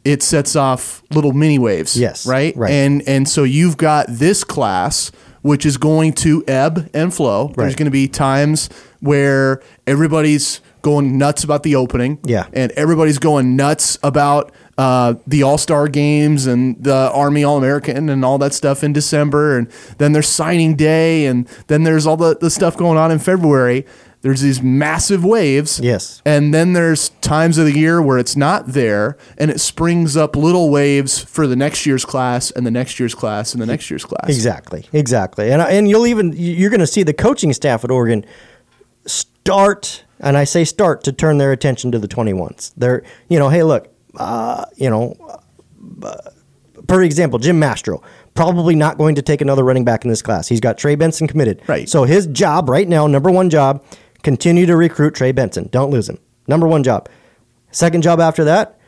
[0.04, 1.98] it sets off little mini waves.
[1.98, 2.70] Yes, right, right.
[2.70, 5.10] and and so you've got this class
[5.44, 7.52] which is going to ebb and flow.
[7.54, 8.70] There's going to be times
[9.00, 12.18] where everybody's going nuts about the opening.
[12.24, 12.46] Yeah.
[12.54, 18.08] And everybody's going nuts about uh, the All Star games and the Army All American
[18.08, 19.58] and all that stuff in December.
[19.58, 21.26] And then there's signing day.
[21.26, 23.84] And then there's all the, the stuff going on in February.
[24.24, 25.78] There's these massive waves.
[25.80, 26.22] Yes.
[26.24, 30.34] And then there's times of the year where it's not there and it springs up
[30.34, 33.90] little waves for the next year's class and the next year's class and the next
[33.90, 34.30] year's class.
[34.30, 38.24] Exactly, exactly, and and you'll even you're going to see the coaching staff at Oregon
[39.04, 42.72] start, and I say start to turn their attention to the 21s.
[42.78, 45.16] They're you know, hey, look, uh, you know,
[46.02, 46.16] uh,
[46.88, 48.02] for example, Jim Mastro
[48.32, 50.48] probably not going to take another running back in this class.
[50.48, 51.90] He's got Trey Benson committed, Right.
[51.90, 53.84] So his job right now, number one job,
[54.24, 55.68] continue to recruit Trey Benson.
[55.70, 56.18] Don't lose him.
[56.48, 57.08] Number one job.
[57.70, 58.78] Second job after that,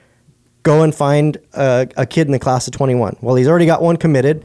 [0.62, 3.18] go and find a, a kid in the class of 21.
[3.20, 4.44] Well, he's already got one committed,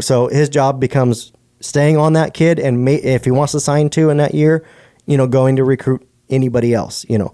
[0.00, 3.90] so his job becomes staying on that kid, and may, if he wants to sign
[3.90, 4.64] two in that year,
[5.06, 7.32] you know, going to recruit anybody else, you know.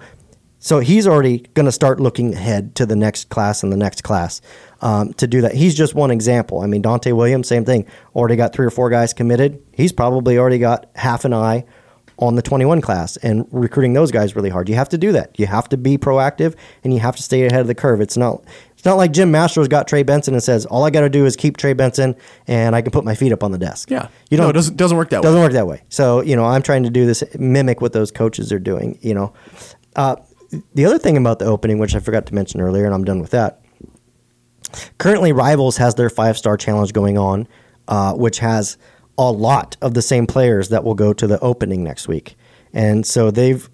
[0.58, 4.04] So he's already going to start looking ahead to the next class and the next
[4.04, 4.40] class
[4.80, 5.54] um, to do that.
[5.54, 6.60] He's just one example.
[6.60, 7.84] I mean, Donte Williams, same thing.
[8.14, 9.60] Already got three or four guys committed.
[9.72, 11.64] He's probably already got half an eye
[12.22, 14.68] on the 21 class and recruiting those guys really hard.
[14.68, 15.36] You have to do that.
[15.38, 16.54] You have to be proactive
[16.84, 18.00] and you have to stay ahead of the curve.
[18.00, 18.44] It's not
[18.74, 21.26] it's not like Jim Mastro's got Trey Benson and says all I got to do
[21.26, 22.14] is keep Trey Benson
[22.46, 23.90] and I can put my feet up on the desk.
[23.90, 24.08] Yeah.
[24.30, 24.50] you No, don't.
[24.50, 25.22] it doesn't- doesn't work that way.
[25.22, 25.82] Doesn't work that way.
[25.88, 28.98] So you know, I'm trying to do this mimic what those coaches are doing.
[29.02, 29.32] You know,
[29.96, 30.16] uh,
[30.74, 33.20] the other thing about the opening, which I forgot to mention earlier, and I'm done
[33.20, 33.60] with that.
[34.98, 37.48] Currently, Rivals has their five star challenge going on,
[37.88, 38.78] uh, which has
[39.18, 42.36] a lot of the same players that will go to the opening next week.
[42.72, 43.68] And so they've,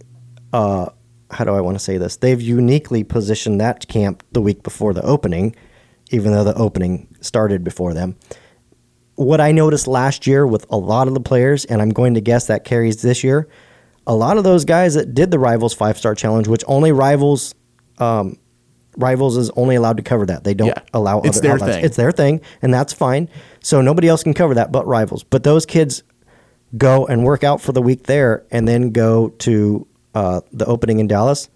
[0.53, 0.91] uh,
[1.31, 2.17] how do I want to say this?
[2.17, 5.55] They've uniquely positioned that camp the week before the opening,
[6.11, 8.17] even though the opening started before them.
[9.19, 12.21] what I noticed last year with a lot of the players, and I'm going to
[12.21, 13.49] guess that carries this year.
[14.07, 17.55] A lot of those guys that did the Rivals Five Star Challenge, which only Rivals,
[17.99, 18.37] um,
[18.99, 20.45] Rivals is only allowed to cover that.
[20.45, 20.81] They don't Yeah.
[20.93, 21.77] allow It's other their outlets.
[21.77, 21.85] thing.
[21.85, 23.29] It's their thing, and that's fine.
[23.63, 25.23] So nobody else can cover that but Rivals.
[25.25, 26.03] But those kids
[26.77, 30.99] go and work out for the week there, and then go to uh, the opening
[30.99, 31.49] in Dallas.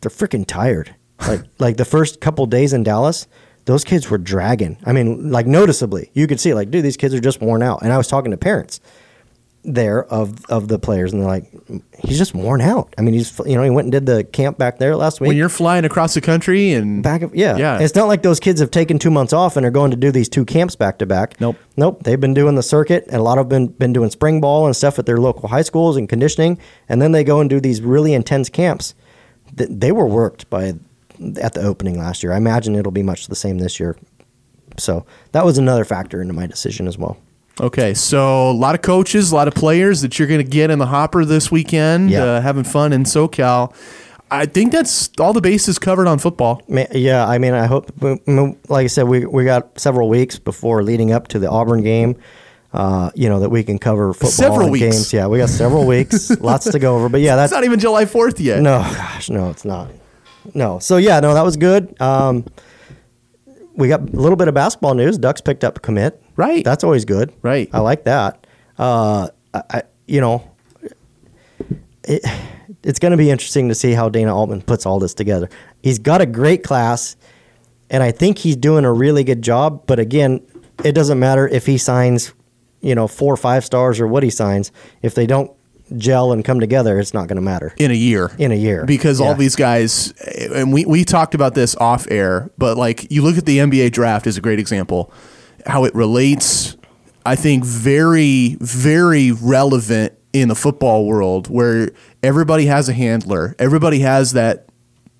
[0.00, 0.94] They're freaking tired.
[1.28, 3.26] Like like the first couple days in Dallas,
[3.66, 4.78] those kids were dragging.
[4.86, 7.82] I mean, like noticeably, you could see like, dude, these kids are just worn out.
[7.82, 8.80] And I was talking to parents
[9.62, 11.44] there of of the players, and they're like,
[11.98, 12.94] he's just worn out.
[12.96, 15.28] I mean, he's you know he went and did the camp back there last week.
[15.28, 17.78] when you're flying across the country and Back of yeah, Yeah.
[17.78, 20.10] It's not like those kids have taken two months off and are going to do
[20.10, 21.38] these two camps back to back.
[21.40, 21.56] Nope.
[21.76, 22.02] nope.
[22.04, 24.66] They've been doing the circuit, and a lot of them been been doing spring ball
[24.66, 26.58] and stuff at their local high schools and conditioning,
[26.88, 28.94] and then they go and do these really intense camps.
[29.56, 30.74] Th- They were worked by
[31.42, 32.32] at the opening last year.
[32.32, 33.96] I imagine it'll be much the same this year.
[34.78, 37.18] So that was another factor into my decision as well.
[37.60, 40.70] Okay, so a lot of coaches, a lot of players that you're going to get
[40.70, 42.24] in the hopper this weekend, Yeah.
[42.24, 43.74] uh, having fun in SoCal.
[44.30, 46.62] I think that's all the bases covered on football.
[46.68, 47.90] Yeah, I mean, I hope.
[48.00, 52.16] Like I said, we we got several weeks before leading up to the Auburn game.
[52.72, 54.84] Uh, you know that we can cover football Several weeks.
[54.96, 55.12] games.
[55.12, 57.08] Yeah, we got several weeks, lots to go over.
[57.08, 58.62] But yeah, It's that's not even July 4th yet.
[58.62, 59.90] no, gosh, no, it's not.
[60.54, 62.00] No, so yeah, no, that was good.
[62.00, 62.46] Um,
[63.80, 65.18] we got a little bit of basketball news.
[65.18, 66.22] Ducks picked up a commit.
[66.36, 66.64] Right.
[66.64, 67.32] that's always good.
[67.42, 67.68] Right.
[67.72, 68.46] I like that.
[68.78, 70.50] Uh, I, I you know,
[72.04, 72.22] it,
[72.82, 75.48] it's going to be interesting to see how Dana Altman puts all this together.
[75.82, 77.16] He's got a great class,
[77.88, 79.86] and I think he's doing a really good job.
[79.86, 80.40] But again,
[80.84, 82.32] it doesn't matter if he signs,
[82.80, 84.72] you know, four or five stars or what he signs.
[85.02, 85.50] If they don't
[85.96, 87.74] gel and come together, it's not going to matter.
[87.76, 88.32] In a year.
[88.38, 88.84] In a year.
[88.84, 90.12] Because all these guys,
[90.54, 93.92] and we, we talked about this off air, but like you look at the NBA
[93.92, 95.12] draft is a great example.
[95.66, 96.76] How it relates,
[97.26, 101.90] I think, very, very relevant in the football world where
[102.22, 103.54] everybody has a handler.
[103.58, 104.66] Everybody has that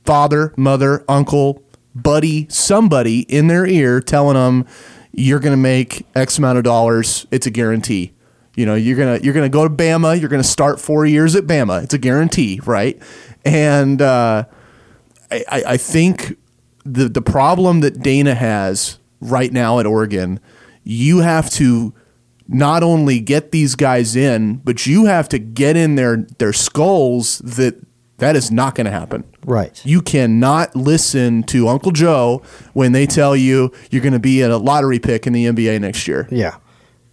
[0.05, 1.63] father, mother, uncle,
[1.95, 4.67] buddy, somebody in their ear telling them
[5.13, 7.27] you're going to make X amount of dollars.
[7.31, 8.13] It's a guarantee.
[8.61, 10.21] You know, you're gonna you're gonna go to Bama.
[10.21, 11.83] You're gonna start four years at Bama.
[11.83, 13.01] It's a guarantee, right?
[13.43, 14.45] And uh,
[15.31, 16.37] I, I I think
[16.85, 20.41] the the problem that Dana has right now at Oregon,
[20.85, 21.95] you have to
[22.47, 27.39] not only get these guys in, but you have to get in their their skulls
[27.39, 27.81] that
[28.19, 29.25] that is not going to happen.
[29.47, 29.81] Right.
[29.87, 32.43] You cannot listen to Uncle Joe
[32.75, 36.07] when they tell you you're going to be a lottery pick in the NBA next
[36.07, 36.29] year.
[36.31, 36.57] Yeah,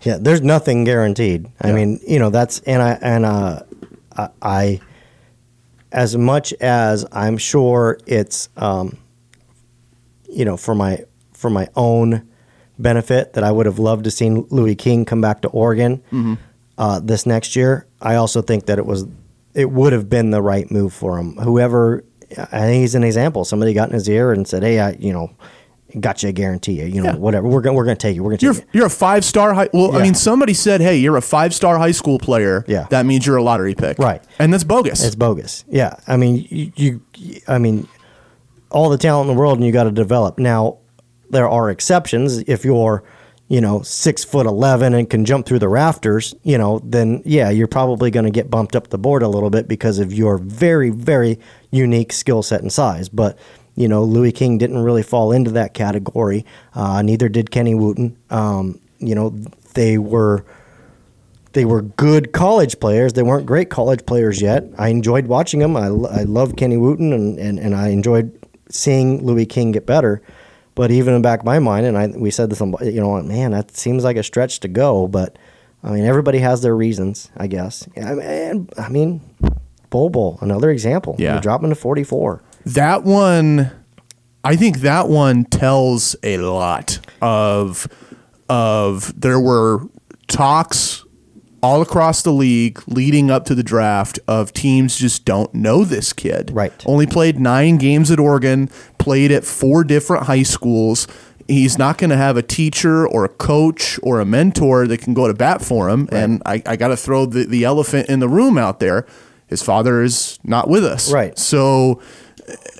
[0.01, 0.17] yeah.
[0.19, 1.47] There's nothing guaranteed.
[1.61, 1.75] I Yeah.
[1.75, 3.63] mean, you know, that's and I and uh,
[4.15, 4.79] I, I,
[5.91, 8.97] as much as I'm sure it's, um,
[10.29, 12.27] you know, for my for my own
[12.79, 16.33] benefit that I would have loved to seen Louis King come back to Oregon Mm-hmm.
[16.77, 17.87] uh, this next year.
[18.01, 19.05] I also think that it was
[19.53, 21.35] it would have been the right move for him.
[21.37, 22.03] Whoever,
[22.37, 23.43] I think he's an example.
[23.45, 25.31] Somebody got in his ear and said, "Hey, I, you know."
[25.99, 27.15] Got you a guarantee, you know, Yeah.
[27.15, 27.47] whatever.
[27.47, 28.23] We're gonna we're gonna take you.
[28.23, 28.61] We're gonna take You're you.
[28.73, 29.69] you're a five star high.
[29.73, 32.88] Well, I mean, somebody said, "Hey, you're a five star high school player." Yeah.
[32.89, 34.21] that means you're a lottery pick, Right.
[34.38, 35.03] And that's bogus.
[35.03, 35.63] It's bogus.
[35.69, 37.88] Yeah, I mean, you, you I mean,
[38.69, 40.38] all the talent in the world, and you got to develop.
[40.38, 40.79] Now,
[41.29, 42.39] there are exceptions.
[42.47, 43.03] If you're,
[43.47, 47.49] you know, six foot eleven and can jump through the rafters, you know, then yeah,
[47.49, 50.38] you're probably going to get bumped up the board a little bit because of your
[50.38, 51.39] very, very
[51.71, 53.07] unique skill set and size.
[53.07, 53.38] But
[53.78, 56.45] you know, Louis King didn't really fall into that category.
[56.73, 58.17] Uh, neither did Kenny Wooten.
[58.32, 59.30] Um, you know,
[59.75, 60.43] they were
[61.53, 63.13] they were good college players.
[63.13, 64.65] They weren't great college players yet.
[64.80, 65.78] I enjoyed watching them.
[65.78, 68.32] I, I love Kenny Wooten and, and, and I enjoyed
[68.69, 70.23] seeing Louis King get better.
[70.73, 73.21] But even in the back of my mind, and I we said this, you know,
[73.21, 75.07] man, that seems like a stretch to go.
[75.07, 75.38] But
[75.84, 77.88] I mean, everybody has their reasons, I guess.
[77.95, 79.21] I mean, I mean
[79.91, 81.15] Bol, another example.
[81.19, 81.39] Yeah.
[81.39, 82.41] Dropping to 44.
[82.74, 83.72] That one
[84.43, 87.88] i think that one tells a lot of
[88.49, 89.82] of there were
[90.28, 91.03] talks
[91.61, 96.13] all across the league leading up to the draft of teams just don't know this
[96.13, 96.51] kid.
[96.53, 96.72] Right.
[96.86, 101.07] only played nine games at oregon played at four different high schools.
[101.47, 105.13] He's not going to have a teacher or a coach or a mentor that can
[105.13, 106.09] go to bat for him.
[106.11, 109.05] And i, I got to throw the, the elephant in the room out there.
[109.47, 111.11] His father is not with us.
[111.11, 111.38] Right.
[111.39, 112.01] so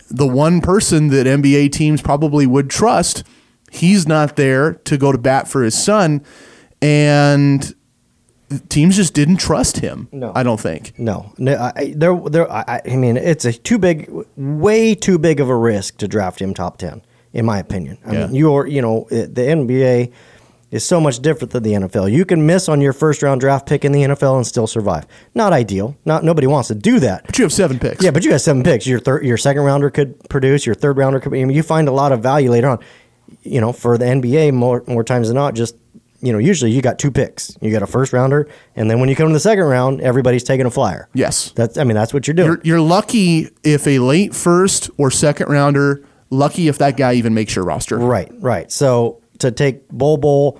[0.10, 3.24] the one person that NBA teams probably would trust,
[3.72, 6.24] he's not there to go to bat for his son,
[6.82, 7.74] and
[8.70, 10.08] teams just didn't trust him.
[10.12, 10.32] No.
[10.36, 10.98] I don't think.
[10.98, 12.52] No, no, I, there, there.
[12.52, 16.42] I, I mean, it's a too big, way too big of a risk to draft
[16.42, 17.02] him top ten,
[17.34, 17.98] in my opinion.
[18.06, 18.26] I Yeah.
[18.28, 20.12] mean, you're, you know, the NBA
[20.70, 22.12] is so much different than the NFL.
[22.12, 25.06] You can miss on your first round draft pick in the NFL and still survive.
[25.34, 25.96] Not ideal.
[26.06, 27.26] Not nobody wants to do that.
[27.26, 28.04] But you have seven picks.
[28.04, 28.86] Yeah, but you have seven picks.
[28.86, 30.66] Your third, your second rounder could produce.
[30.66, 31.34] Your third rounder could.
[31.34, 32.80] I mean, you find a lot of value later on.
[33.44, 35.76] You know, for the NBA, more more times than not, just
[36.22, 37.58] you know, usually you got two picks.
[37.62, 40.44] You got a first rounder, and then when you come to the second round, everybody's
[40.44, 41.10] taking a flyer.
[41.14, 41.52] Yes.
[41.52, 41.78] That's.
[41.78, 42.48] I mean, that's what you're doing.
[42.48, 47.34] You're, you're lucky if a late first or second rounder, lucky if that guy even
[47.34, 47.98] makes your roster.
[47.98, 48.72] Right, right.
[48.72, 50.60] So to take Bol Bol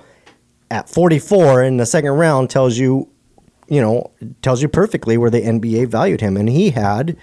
[0.70, 3.08] at 44 in the second round tells you,
[3.68, 4.10] you know,
[4.42, 6.36] tells you perfectly where the NBA valued him.
[6.36, 7.16] And he had,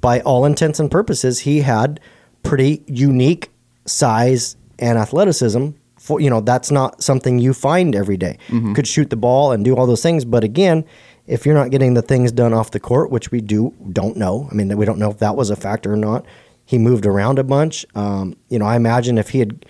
[0.00, 2.00] by all intents and purposes, he had
[2.42, 3.50] pretty unique
[3.86, 5.70] size and athleticism.
[5.98, 8.38] For, you know, that's not something you find every day.
[8.74, 10.24] Could shoot the ball and do all those things.
[10.24, 10.84] But again,
[11.26, 14.48] if you're not getting the things done off the court, which we do don't know,
[14.50, 16.24] I mean, we don't know if that was a factor or not.
[16.64, 17.84] He moved around a bunch.
[17.94, 19.66] Um, you know, I imagine if he had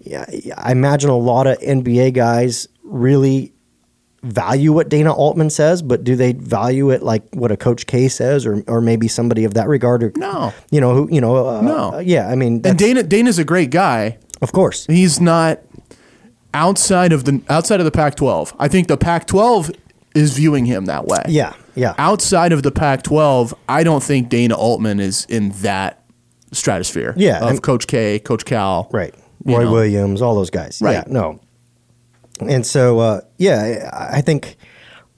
[0.00, 0.24] yeah,
[0.56, 3.52] I imagine a lot of NBA guys really
[4.22, 8.08] value what Dana Altman says, but do they value it like what a Coach K
[8.08, 10.02] says, or or maybe somebody of that regard?
[10.02, 10.52] Or, No.
[10.70, 11.36] you know who you know.
[11.48, 11.92] Uh, No.
[11.94, 14.18] uh, yeah, I mean, And Dana Dana's a great guy.
[14.42, 15.60] of course, He's not
[16.52, 18.54] outside of the outside of the Pac-12.
[18.58, 19.74] I think the Pac-12
[20.14, 21.22] is viewing him that way.
[21.28, 26.02] yeah, yeah, Outside of the Pac-12, I don't think Dana Altman is in that
[26.52, 27.14] stratosphere.
[27.16, 28.88] Yeah, of and- Coach K, Coach Cal.
[28.92, 29.14] right.
[29.44, 29.72] Roy know.
[29.72, 30.80] Williams, all those guys.
[30.82, 30.92] Right.
[30.92, 31.40] Yeah, no,
[32.40, 34.56] and so uh, yeah, I think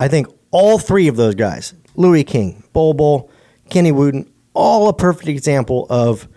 [0.00, 3.30] I think all three of those guys, Louis King, Bol Bol,
[3.70, 6.28] Kenny Wooten, all a perfect example of.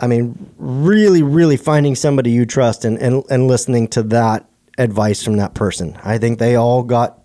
[0.00, 5.22] I mean, really, really finding somebody you trust and, and, and listening to that advice
[5.22, 5.96] from that person.
[6.02, 7.22] I think they all got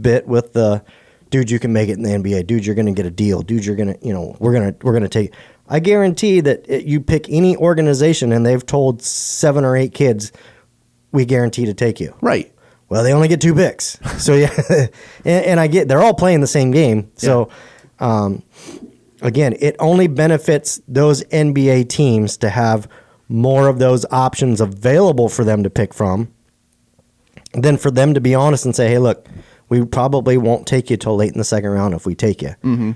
[0.00, 0.82] bit with the
[1.30, 2.46] dude, you can make it in the NBA.
[2.46, 3.42] Dude, you're going to get a deal.
[3.42, 5.34] Dude, you're going to, you know, we're going to, we're going to take.
[5.68, 10.32] I guarantee that it, you pick any organization and they've told seven or eight kids,
[11.12, 12.14] we guarantee to take you.
[12.20, 12.52] Right.
[12.88, 13.98] Well, they only get two picks.
[14.18, 14.52] So yeah,
[15.24, 17.10] and, and I get they're all playing the same game.
[17.16, 17.50] So
[17.98, 18.42] um,
[19.20, 22.88] again, it only benefits those NBA teams to have
[23.28, 26.32] more of those options available for them to pick from
[27.52, 29.28] than for them to be honest and say, "Hey, look,
[29.68, 32.54] we probably won't take you till late in the second round if we take you."
[32.64, 32.92] Mm-hmm.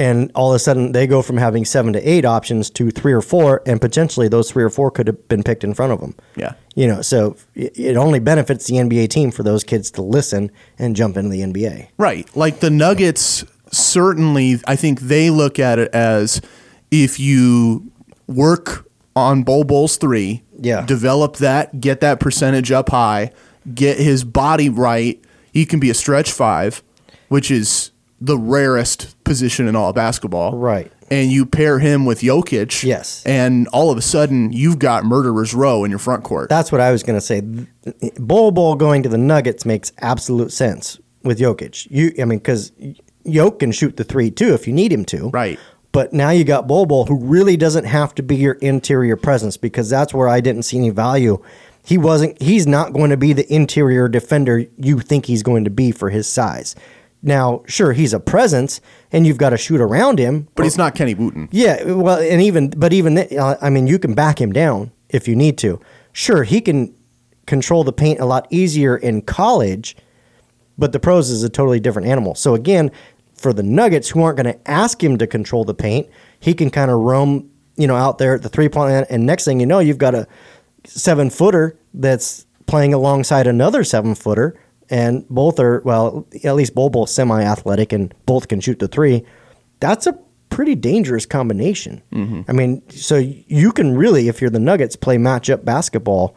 [0.00, 3.12] And all of a sudden, they go from having seven to eight options to three
[3.12, 6.00] or four, and potentially those three or four could have been picked in front of
[6.00, 6.14] them.
[6.36, 6.52] Yeah.
[6.76, 10.94] You know, so it only benefits the NBA team for those kids to listen and
[10.94, 11.88] jump into the NBA.
[11.98, 12.28] Right.
[12.36, 16.40] Like the Nuggets, certainly, I think they look at it as
[16.92, 17.90] if you
[18.28, 20.84] work on Bol Bol's three, Yeah.
[20.86, 23.32] develop that, get that percentage up high,
[23.74, 25.20] get his body right,
[25.52, 26.82] he can be a stretch five,
[27.28, 27.90] which is
[28.20, 30.56] the rarest position in all of basketball.
[30.56, 30.92] Right.
[31.10, 32.82] And you pair him with Jokic.
[32.82, 33.24] Yes.
[33.24, 36.50] And all of a sudden, you've got murderer's row in your front court.
[36.50, 37.40] That's what I was going to say.
[38.18, 41.86] Bol Bol going to the Nuggets makes absolute sense with Jokic.
[41.90, 42.72] You, I mean, because
[43.24, 45.30] Jokic can shoot the three too if you need him to.
[45.30, 45.58] Right.
[45.92, 49.56] But now you got Bol Bol, who really doesn't have to be your interior presence
[49.56, 51.42] because that's where I didn't see any value.
[51.82, 52.40] He wasn't.
[52.42, 56.10] He's not going to be the interior defender you think he's going to be for
[56.10, 56.76] his size.
[57.22, 60.46] Now, sure, he's a presence, and you've got to shoot around him.
[60.54, 61.48] but he's not Kenny Wooten.
[61.50, 64.92] Yeah, well, and even but even th- uh, I mean, you can back him down
[65.08, 65.80] if you need to.
[66.12, 66.94] Sure, he can
[67.46, 69.96] control the paint a lot easier in college,
[70.76, 72.34] but the pros is a totally different animal.
[72.36, 72.90] So again,
[73.34, 76.08] for the Nuggets who aren't going to ask him to control the paint,
[76.40, 79.26] he can kind of roam, you know, out there at the three point line, and
[79.26, 80.26] next thing you know, you've got a
[80.84, 84.58] seven footer that's playing alongside another seven footer,
[84.90, 88.88] and both are well, at least Bol Bol's semi athletic, and both can shoot the
[88.88, 89.24] three.
[89.80, 90.18] That's a
[90.50, 92.02] pretty dangerous combination.
[92.12, 92.42] Mm-hmm.
[92.48, 96.34] I mean, so you can really, if you're the Nuggets, play matchup basketball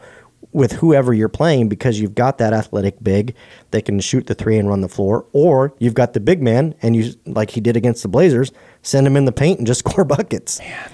[0.52, 3.34] with whoever you're playing because you've got that athletic big
[3.70, 6.74] that can shoot the three and run the floor, or you've got the big man
[6.82, 9.80] and you like he did against the Blazers, send him in the paint and just
[9.88, 10.58] score buckets.
[10.60, 10.92] Man.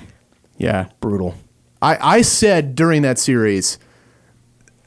[0.57, 0.89] Yeah.
[1.01, 1.35] Brutal.
[1.81, 3.79] I, I said during that series,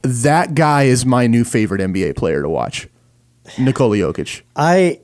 [0.02, 2.88] that guy is my new favorite NBA player to watch.
[3.58, 4.42] Nikola Jokic.
[4.56, 5.00] I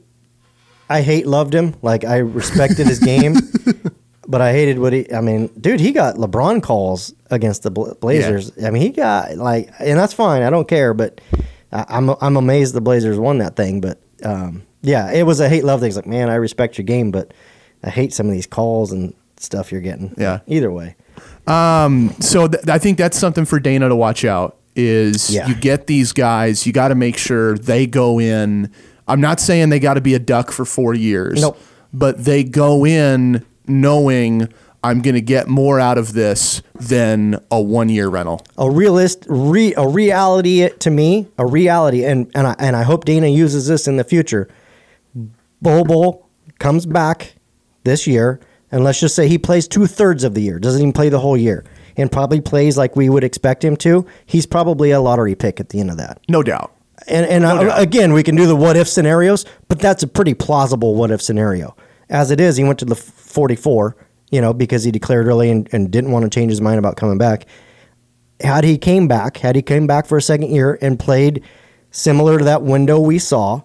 [0.88, 1.74] I hate loved him.
[1.82, 3.34] Like I respected his game,
[4.28, 5.12] but I hated what he.
[5.12, 8.52] I mean, dude, he got LeBron calls against the Bla- Blazers.
[8.64, 10.42] I mean, he got like, and that's fine.
[10.42, 11.20] I don't care, but
[11.72, 13.80] I, I'm I'm amazed the Blazers won that thing.
[13.80, 15.88] But um, yeah, it was a hate love thing.
[15.88, 17.34] It's like, man, I respect your game, but
[17.82, 20.14] I hate some of these calls and stuff you're getting.
[20.16, 20.40] Yeah.
[20.46, 20.96] Either way.
[21.46, 24.57] Um, So th- I think that's something for Dana to watch out.
[24.78, 25.48] Is Yeah.
[25.48, 28.70] you get these guys, you got to make sure they go in.
[29.08, 31.40] I'm not saying they got to be a duck for four years.
[31.40, 31.58] Nope.
[31.92, 34.48] But they go in knowing
[34.84, 38.46] I'm going to get more out of this than a one year rental.
[38.56, 43.04] a realist re, a reality to me a reality and and I, and I hope
[43.04, 44.48] Dana uses this in the future
[45.60, 46.28] Bol Bol
[46.60, 47.34] comes back
[47.82, 48.38] this year
[48.70, 51.36] and let's just say he plays two-thirds of the year doesn't even play the whole
[51.36, 51.64] year
[51.98, 55.68] and probably plays like we would expect him to he's probably a lottery pick at
[55.68, 56.72] the end of that No doubt.
[57.06, 57.82] and and uh, doubt.
[57.82, 61.20] again, we can do the what if scenarios, but that's a pretty plausible what if
[61.20, 61.76] scenario.
[62.08, 63.94] As it is, he went to the 44,
[64.30, 66.96] you know, because he declared early and, and didn't want to change his mind about
[66.96, 67.44] coming back.
[68.40, 71.42] Had he came back, had he came back for a second year and played
[71.90, 73.60] similar to that window we saw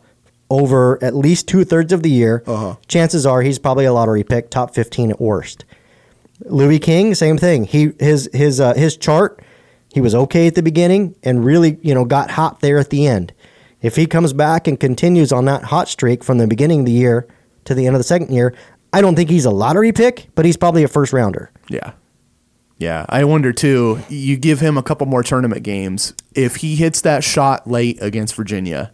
[0.49, 2.43] over at least two thirds of the year,
[2.87, 5.63] chances are he's probably a lottery pick, top 15 at worst.
[6.45, 7.63] Louis King, same thing.
[7.65, 9.41] He his his uh, his chart,
[9.93, 13.05] he was okay at the beginning and really you know got hot there at the
[13.07, 13.33] end.
[13.81, 16.91] If he comes back and continues on that hot streak from the beginning of the
[16.93, 17.27] year
[17.65, 18.55] to the end of the second year,
[18.93, 21.51] I don't think he's a lottery pick, but he's probably a first rounder.
[21.69, 21.91] Yeah.
[22.77, 23.05] Yeah.
[23.09, 26.13] I wonder too, you give him a couple more tournament games.
[26.33, 28.91] If he hits that shot late against Virginia,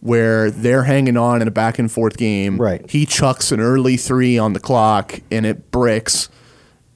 [0.00, 2.88] where they're hanging on in a back and forth game, Right.
[2.88, 6.28] he chucks an early three on the clock and it bricks.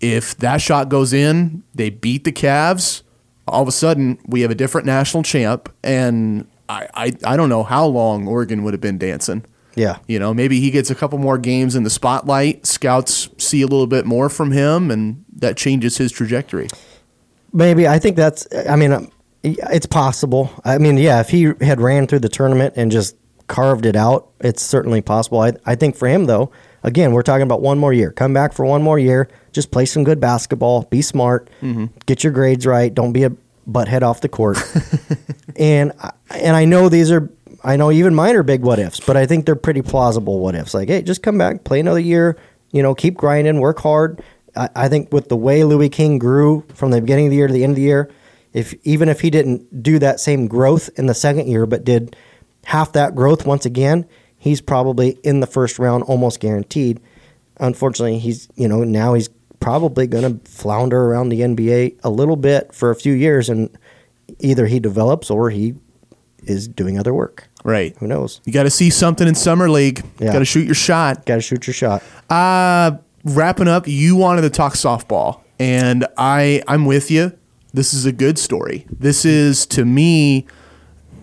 [0.03, 3.03] If that shot goes in, they beat the Cavs.
[3.48, 5.72] All of a sudden, we have a different national champ.
[5.82, 9.44] And I, I, I don't know how long Oregon would have been dancing.
[9.74, 9.98] Yeah.
[10.07, 12.66] You know, maybe he gets a couple more games in the spotlight.
[12.66, 16.68] Scouts see a little bit more from him, and that changes his trajectory.
[17.53, 18.46] Maybe I think that's.
[18.68, 19.11] I mean, um,
[19.42, 20.50] it's possible.
[20.64, 24.30] I mean, yeah, if he had ran through the tournament and just carved it out,
[24.40, 25.40] it's certainly possible.
[25.40, 26.50] I, I think for him though,
[26.82, 28.12] again, we're talking about one more year.
[28.12, 29.28] Come back for one more year.
[29.53, 30.82] Just play some good basketball.
[30.84, 31.48] Be smart.
[31.61, 31.86] Mm-hmm.
[32.07, 32.92] Get your grades right.
[32.92, 33.32] Don't be a
[33.68, 34.59] butthead off the court.
[35.57, 37.30] and I- and I know these are.
[37.64, 40.55] I know even mine are big what ifs, but I think they're pretty plausible what
[40.57, 40.72] ifs.
[40.74, 42.36] Like, hey, just come back, play another year.
[42.72, 44.20] You know, keep grinding, work hard.
[44.57, 47.46] I, I think with the way Louis King grew from the beginning of the year
[47.46, 48.11] to the end of the year,
[48.55, 52.16] if even if he didn't do that same growth in the second year, but did
[52.64, 54.07] half that growth once again,
[54.38, 56.98] he's probably in the first round, almost guaranteed.
[57.59, 59.28] Unfortunately, he's you know now he's
[59.63, 63.71] probably going to flounder around the NBA a little bit for a few years, and
[64.41, 65.75] either he develops or he
[66.45, 67.49] is doing other work.
[67.65, 67.97] Right.
[67.99, 68.41] Who knows?
[68.45, 70.05] You got to see something in summer league.
[70.19, 70.33] Yeah.
[70.33, 71.25] Got to shoot your shot.
[71.27, 72.03] Got to shoot your shot.
[72.29, 77.39] Uh, wrapping up, you wanted to talk softball, and I I'm with you.
[77.73, 78.87] This is a good story.
[78.91, 80.47] This is to me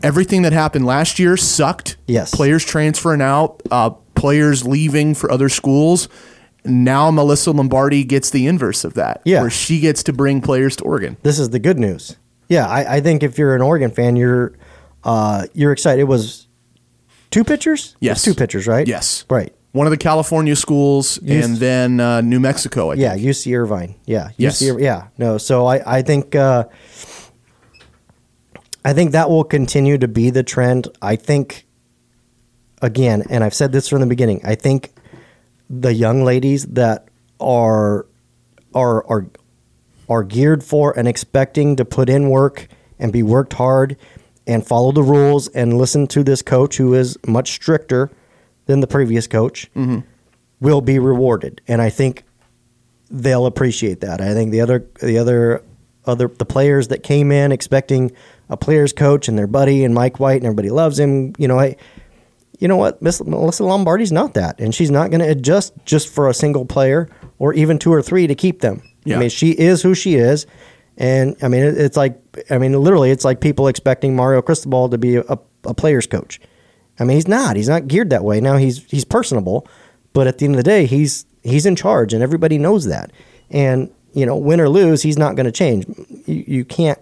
[0.02, 1.98] everything that happened last year sucked.
[2.08, 2.34] Yes.
[2.34, 6.08] Players transferring out, uh, players leaving for other schools.
[6.66, 9.22] Now Melissa Lombardi gets the inverse of that.
[9.26, 9.42] Yeah.
[9.42, 11.18] Where she gets to bring players to Oregon.
[11.24, 12.18] This is the good news.
[12.50, 14.54] Yeah, I, I think if you're an Oregon fan, you're
[15.04, 16.02] uh, you're excited.
[16.02, 16.48] It was
[17.32, 17.96] two pitchers.
[18.00, 18.24] Yes.
[18.24, 18.88] two pitchers, right?
[18.88, 19.24] Yes.
[19.30, 19.54] right.
[19.72, 21.46] One of the California schools Yes.
[21.46, 23.28] and then uh, New Mexico, I Yeah, think.
[23.28, 23.96] UC Irvine.
[24.06, 24.62] Yeah, Yes.
[24.62, 25.38] UC, yeah, no.
[25.38, 26.66] So I, I think uh,
[28.84, 30.88] I think that will continue to be the trend.
[31.02, 31.68] I think
[32.82, 34.42] again, and I've said this from the beginning.
[34.44, 34.92] I think
[35.70, 37.08] the young ladies that
[37.40, 38.06] are
[38.74, 39.26] are are
[40.10, 42.68] are geared for and expecting to put in work
[42.98, 43.96] and be worked hard
[44.48, 48.10] and follow the rules and listen to this coach who is much stricter
[48.66, 50.00] than the previous coach mm-hmm.
[50.60, 51.62] will be rewarded.
[51.68, 52.24] And I think
[53.12, 54.22] they'll appreciate that.
[54.22, 55.64] I think the other the other
[56.06, 58.12] other the players that came in expecting
[58.50, 61.60] a players coach and their buddy and Mike White and everybody loves him, you know,
[61.60, 61.76] I
[62.60, 63.02] you know what?
[63.02, 64.60] Miss Melissa Lombardi's not that.
[64.60, 68.02] And she's not going to adjust just for a single player or even two or
[68.02, 68.84] three to keep them.
[69.06, 69.16] Yeah.
[69.16, 70.46] I mean, she is who she is.
[70.98, 72.20] And I mean, it's like,
[72.50, 76.40] I mean, literally, it's like people expecting Mario Cristobal to be a, a player's coach.
[77.00, 77.56] I mean, he's not.
[77.56, 78.42] He's not geared that way.
[78.42, 79.66] Now he's he's personable,
[80.12, 83.12] but at the end of the day, he's he's in charge, and everybody knows that.
[83.50, 85.86] And you know, win or lose, he's not going to change.
[86.26, 87.00] You, you can't,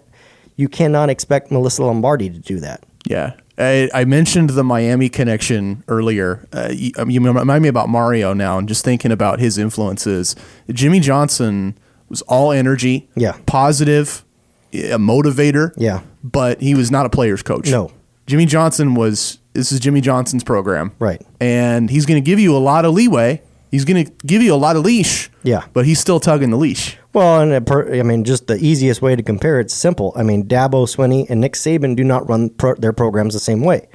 [0.56, 2.84] you cannot expect Melissa Lombardi to do that.
[3.06, 3.34] Yeah.
[3.58, 6.46] I, I mentioned the Miami connection earlier.
[6.52, 10.36] Uh, you, um, you remind me about Mario now, and just thinking about his influences.
[10.70, 11.76] Jimmy Johnson
[12.08, 13.36] was all energy, Yeah.
[13.46, 14.24] positive,
[14.72, 16.00] a motivator, Yeah.
[16.22, 17.70] but he was not a player's coach.
[17.70, 17.90] No.
[18.26, 19.38] Jimmy Johnson was.
[19.54, 21.20] This is Jimmy Johnson's program, Right.
[21.40, 23.42] And he's going to give you a lot of leeway.
[23.70, 25.64] He's going to give you a lot of leash, Yeah.
[25.72, 26.96] But he's still tugging the leash.
[27.12, 30.12] Well, and per, I mean, just the easiest way to compare it's simple.
[30.16, 33.62] I mean, Dabo Swinney and Nick Saban do not run pro, their programs the same
[33.62, 33.88] way,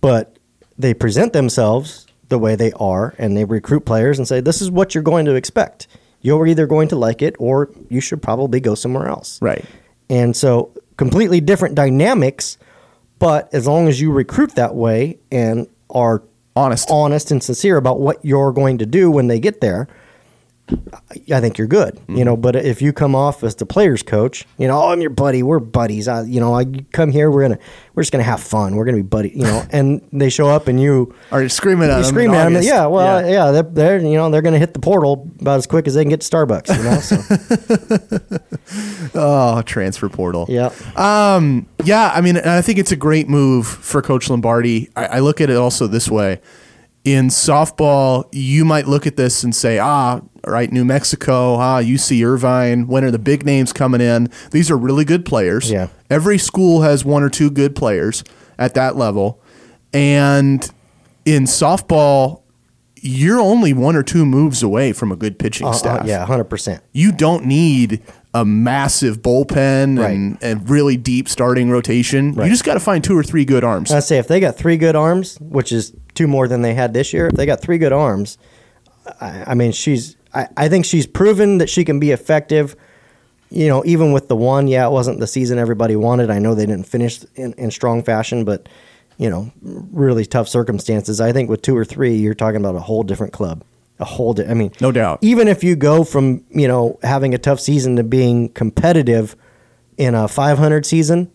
[0.00, 0.38] but
[0.78, 4.70] they present themselves the way they are, and they recruit players and say, "This is
[4.70, 5.86] what you're going to expect.
[6.20, 9.64] You're either going to like it, or you should probably go somewhere else." Right.
[10.10, 12.58] And so, completely different dynamics,
[13.18, 16.22] but as long as you recruit that way and are
[16.58, 16.90] Honest.
[16.90, 19.86] honest and sincere about what you're going to do when they get there,
[21.32, 22.36] I think you're good, you know.
[22.36, 25.42] But if you come off as the players' coach, you know, oh, I'm your buddy.
[25.42, 26.08] We're buddies.
[26.08, 27.30] I, you know, I come here.
[27.30, 27.58] We're gonna
[27.94, 28.76] we're just gonna have fun.
[28.76, 29.30] We're gonna be buddy.
[29.30, 32.12] You know, and they show up and you Are you screaming at you them?
[32.12, 32.62] scream in at them.
[32.62, 35.86] Yeah, well, yeah, they're, they're you know they're gonna hit the portal about as quick
[35.86, 36.76] as they can get to Starbucks.
[36.76, 38.38] You know, so
[39.14, 40.46] Oh, transfer portal.
[40.48, 44.90] yeah, Um, yeah, I mean, I think it's a great move for Coach Lombardi.
[44.94, 46.40] I, I look at it also this way.
[47.04, 52.24] In softball, you might look at this and say, ah, right, New Mexico, ah, UC
[52.24, 54.30] Irvine, when are the big names coming in?
[54.50, 55.70] These are really good players.
[55.70, 55.88] Yeah.
[56.10, 58.24] Every school has one or two good players
[58.58, 59.40] at that level.
[59.92, 60.68] And
[61.24, 62.42] in softball,
[63.00, 66.26] you're only one or two moves away from a good pitching Uh, uh, staff yeah,
[66.26, 66.82] hundred percent.
[66.92, 68.02] you don't need
[68.34, 70.10] a massive bullpen Right.
[70.14, 72.34] and, and really deep starting rotation.
[72.34, 73.90] You just got to find two or three good arms.
[73.92, 76.92] I say if they got three good arms, which is two more than they had
[76.92, 78.36] this year, if they got three good arms,
[79.20, 80.16] I, I mean, she's.
[80.34, 82.76] I, I think she's proven that she can be effective.
[83.50, 86.30] You know, even with the one, yeah, it wasn't the season everybody wanted.
[86.30, 88.68] I know they didn't finish in, in strong fashion, but
[89.16, 91.20] you know, really tough circumstances.
[91.20, 93.64] I think with two or three, you're talking about a whole different club.
[94.00, 95.18] A whole, di- I mean, No doubt.
[95.22, 99.34] Even if you go from you know having a tough season to being competitive
[99.96, 101.32] in a 500 season,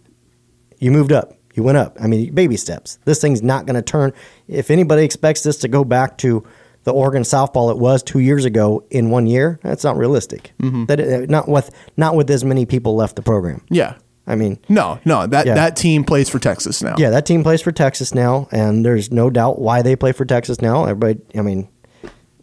[0.80, 1.34] you moved up.
[1.56, 1.98] You went up.
[2.00, 3.00] I mean, baby steps.
[3.06, 4.14] This thing's not going to turn.
[4.48, 6.44] If anybody expects this to go back to
[6.84, 10.52] the Oregon softball it was two years ago in one year, that's not realistic.
[10.60, 13.62] That uh, not with not with as many people left the program.
[13.70, 13.96] yeah.
[14.26, 15.56] I mean, No, no, that, Yeah.
[15.56, 16.96] that team plays for Texas now.
[16.98, 20.24] yeah, that team plays for Texas now, and there's no doubt why they play for
[20.24, 20.86] Texas now.
[20.86, 21.68] Everybody, I mean,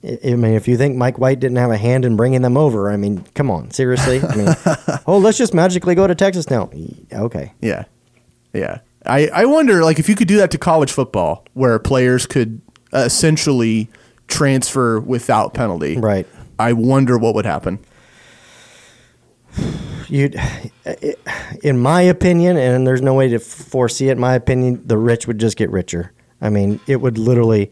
[0.05, 2.91] I mean, if you think Mike White didn't have a hand in bringing them over,
[2.91, 4.21] I mean, come on, seriously.
[4.23, 4.55] I mean,
[5.07, 6.69] oh, let's just magically go to Texas now.
[7.13, 7.85] Okay, Yeah.
[8.53, 8.81] Yeah.
[9.07, 12.61] I, I wonder, like, if you could do that to college football, where players could
[12.93, 13.89] uh, essentially
[14.31, 15.99] transfer without penalty.
[15.99, 16.27] Right.
[16.59, 17.79] I wonder what would happen.
[20.09, 20.31] you
[21.63, 25.27] in my opinion and there's no way to foresee it in my opinion the rich
[25.27, 27.71] would just get richer i mean it would literally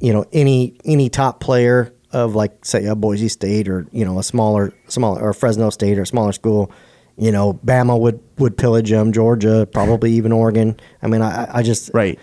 [0.00, 4.18] you know any any top player of like say a boise state or you know
[4.18, 6.70] a smaller smaller or fresno state or smaller school
[7.16, 11.62] you know bama would would pillage them georgia probably even oregon i mean i i
[11.62, 12.18] just Right.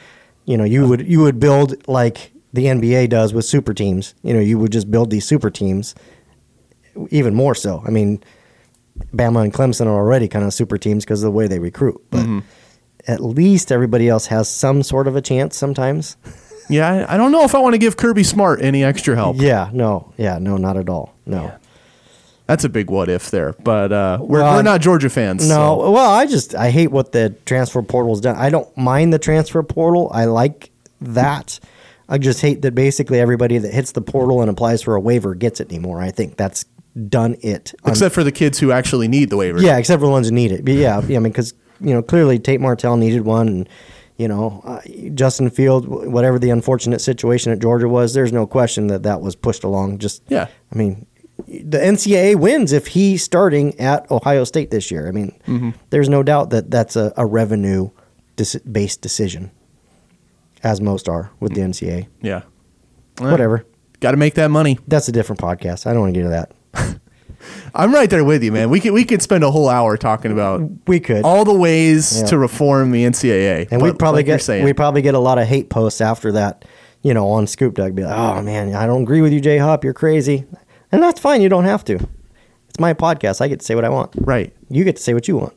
[0.46, 4.34] you know you would you would build like the nba does with super teams you
[4.34, 5.94] know you would just build these super teams
[7.10, 8.22] even more so i mean
[9.14, 12.02] Bama and Clemson are already kind of super teams because of the way they recruit.
[12.12, 12.40] But Mm-hmm.
[13.08, 16.18] at least everybody else has some sort of a chance sometimes.
[16.70, 17.06] Yeah.
[17.10, 19.38] I, don't know if I want to give Kirby Smart any extra help.
[19.40, 21.16] Yeah, no, yeah, no, not at all.
[21.26, 21.52] No,
[22.46, 23.54] That's a big what if there.
[23.64, 25.48] But uh, we're, Well, we're not Georgia fans.
[25.50, 25.56] no.
[25.56, 28.36] so- Well, I just I hate what the transfer portal's done.
[28.36, 30.12] I don't mind the transfer portal.
[30.14, 30.70] I like
[31.02, 31.60] that.
[32.10, 35.36] I just hate that basically everybody that hits the portal and applies for a waiver
[35.36, 36.02] gets it anymore.
[36.02, 36.66] I think that's
[37.08, 37.74] done it.
[37.86, 39.62] Except for the kids who actually need the waiver.
[39.62, 40.66] Yeah, except for the ones who need it.
[40.66, 43.70] But yeah, yeah I mean, because you know clearly Tate Martell needed one, and
[44.18, 44.82] you know uh,
[45.14, 49.36] Justin Field, whatever the unfortunate situation at Georgia was, there's no question that that was
[49.36, 50.00] pushed along.
[50.00, 50.48] Just Yeah.
[50.74, 51.06] I mean,
[51.48, 55.08] the NCAA wins if he's starting at Ohio State this year.
[55.08, 57.92] I mean, there's no doubt that that's a, a revenue
[58.36, 59.52] dis- based decision,
[60.64, 62.08] as most are with the NCAA.
[62.22, 62.42] Yeah.
[63.20, 63.66] Whatever.
[64.00, 64.80] Got to make that money.
[64.88, 65.86] That's a different podcast.
[65.86, 67.00] I don't want to get into that.
[67.74, 68.70] I'm right there with you, man.
[68.70, 71.24] We could we could spend a whole hour talking about We could.
[71.24, 72.26] all the ways Yeah.
[72.28, 73.70] to reform the NCAA.
[73.72, 76.66] And we'd probably like get we probably get a lot of hate posts after that,
[77.02, 77.94] you know, on Scoop Duck.
[77.94, 79.84] Be like, oh man, I don't agree with you, J Hop.
[79.86, 80.46] You're crazy,
[80.92, 81.42] and that's fine.
[81.42, 81.96] You don't have to.
[82.68, 83.40] It's my podcast.
[83.42, 84.12] I get to say what I want.
[84.18, 85.54] right You get to say what you want.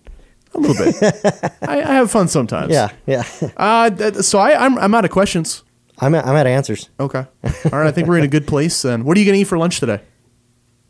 [0.54, 1.52] A little bit.
[1.62, 2.72] I, I have fun sometimes.
[2.72, 3.24] Yeah, yeah.
[3.56, 5.62] Uh, th- so I, I'm I'm out of questions.
[5.98, 6.88] I'm at, I'm at answers.
[6.98, 7.18] Okay.
[7.72, 7.86] All right.
[7.86, 8.82] I think we're in a good place.
[8.82, 10.00] Then, what are you gonna eat for lunch today?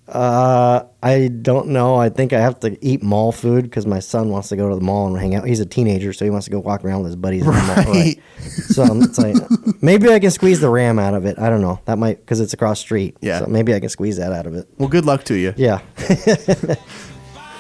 [0.08, 1.94] Uh, I don't know.
[1.94, 4.74] I think I have to eat mall food because my son wants to go to
[4.74, 5.46] the mall and hang out.
[5.46, 7.44] He's a teenager, so he wants to go walk around with his buddies.
[7.44, 7.54] mall.
[7.54, 8.16] Right.
[8.40, 11.38] So I'm, like, maybe I can squeeze the ram out of it.
[11.38, 11.80] I don't know.
[11.86, 13.16] That might because it's across street.
[13.20, 13.38] Yeah.
[13.40, 14.68] So maybe I can squeeze that out of it.
[14.76, 15.54] Well, good luck to you.
[15.56, 15.80] Yeah.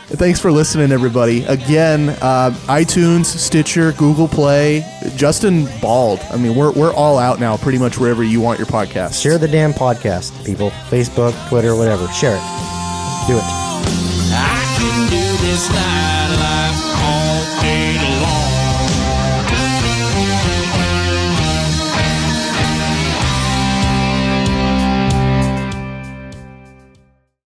[0.08, 1.44] Thanks for listening, everybody.
[1.44, 4.84] Again, uh, iTunes, Stitcher, Google Play.
[5.16, 6.20] Justin Bald.
[6.30, 9.22] I mean, we're we're all out now, pretty much wherever you want your podcast.
[9.22, 10.70] Share the damn podcast, people.
[10.90, 12.06] Facebook, Twitter, whatever.
[12.08, 13.26] Share it.
[13.26, 13.44] Do it.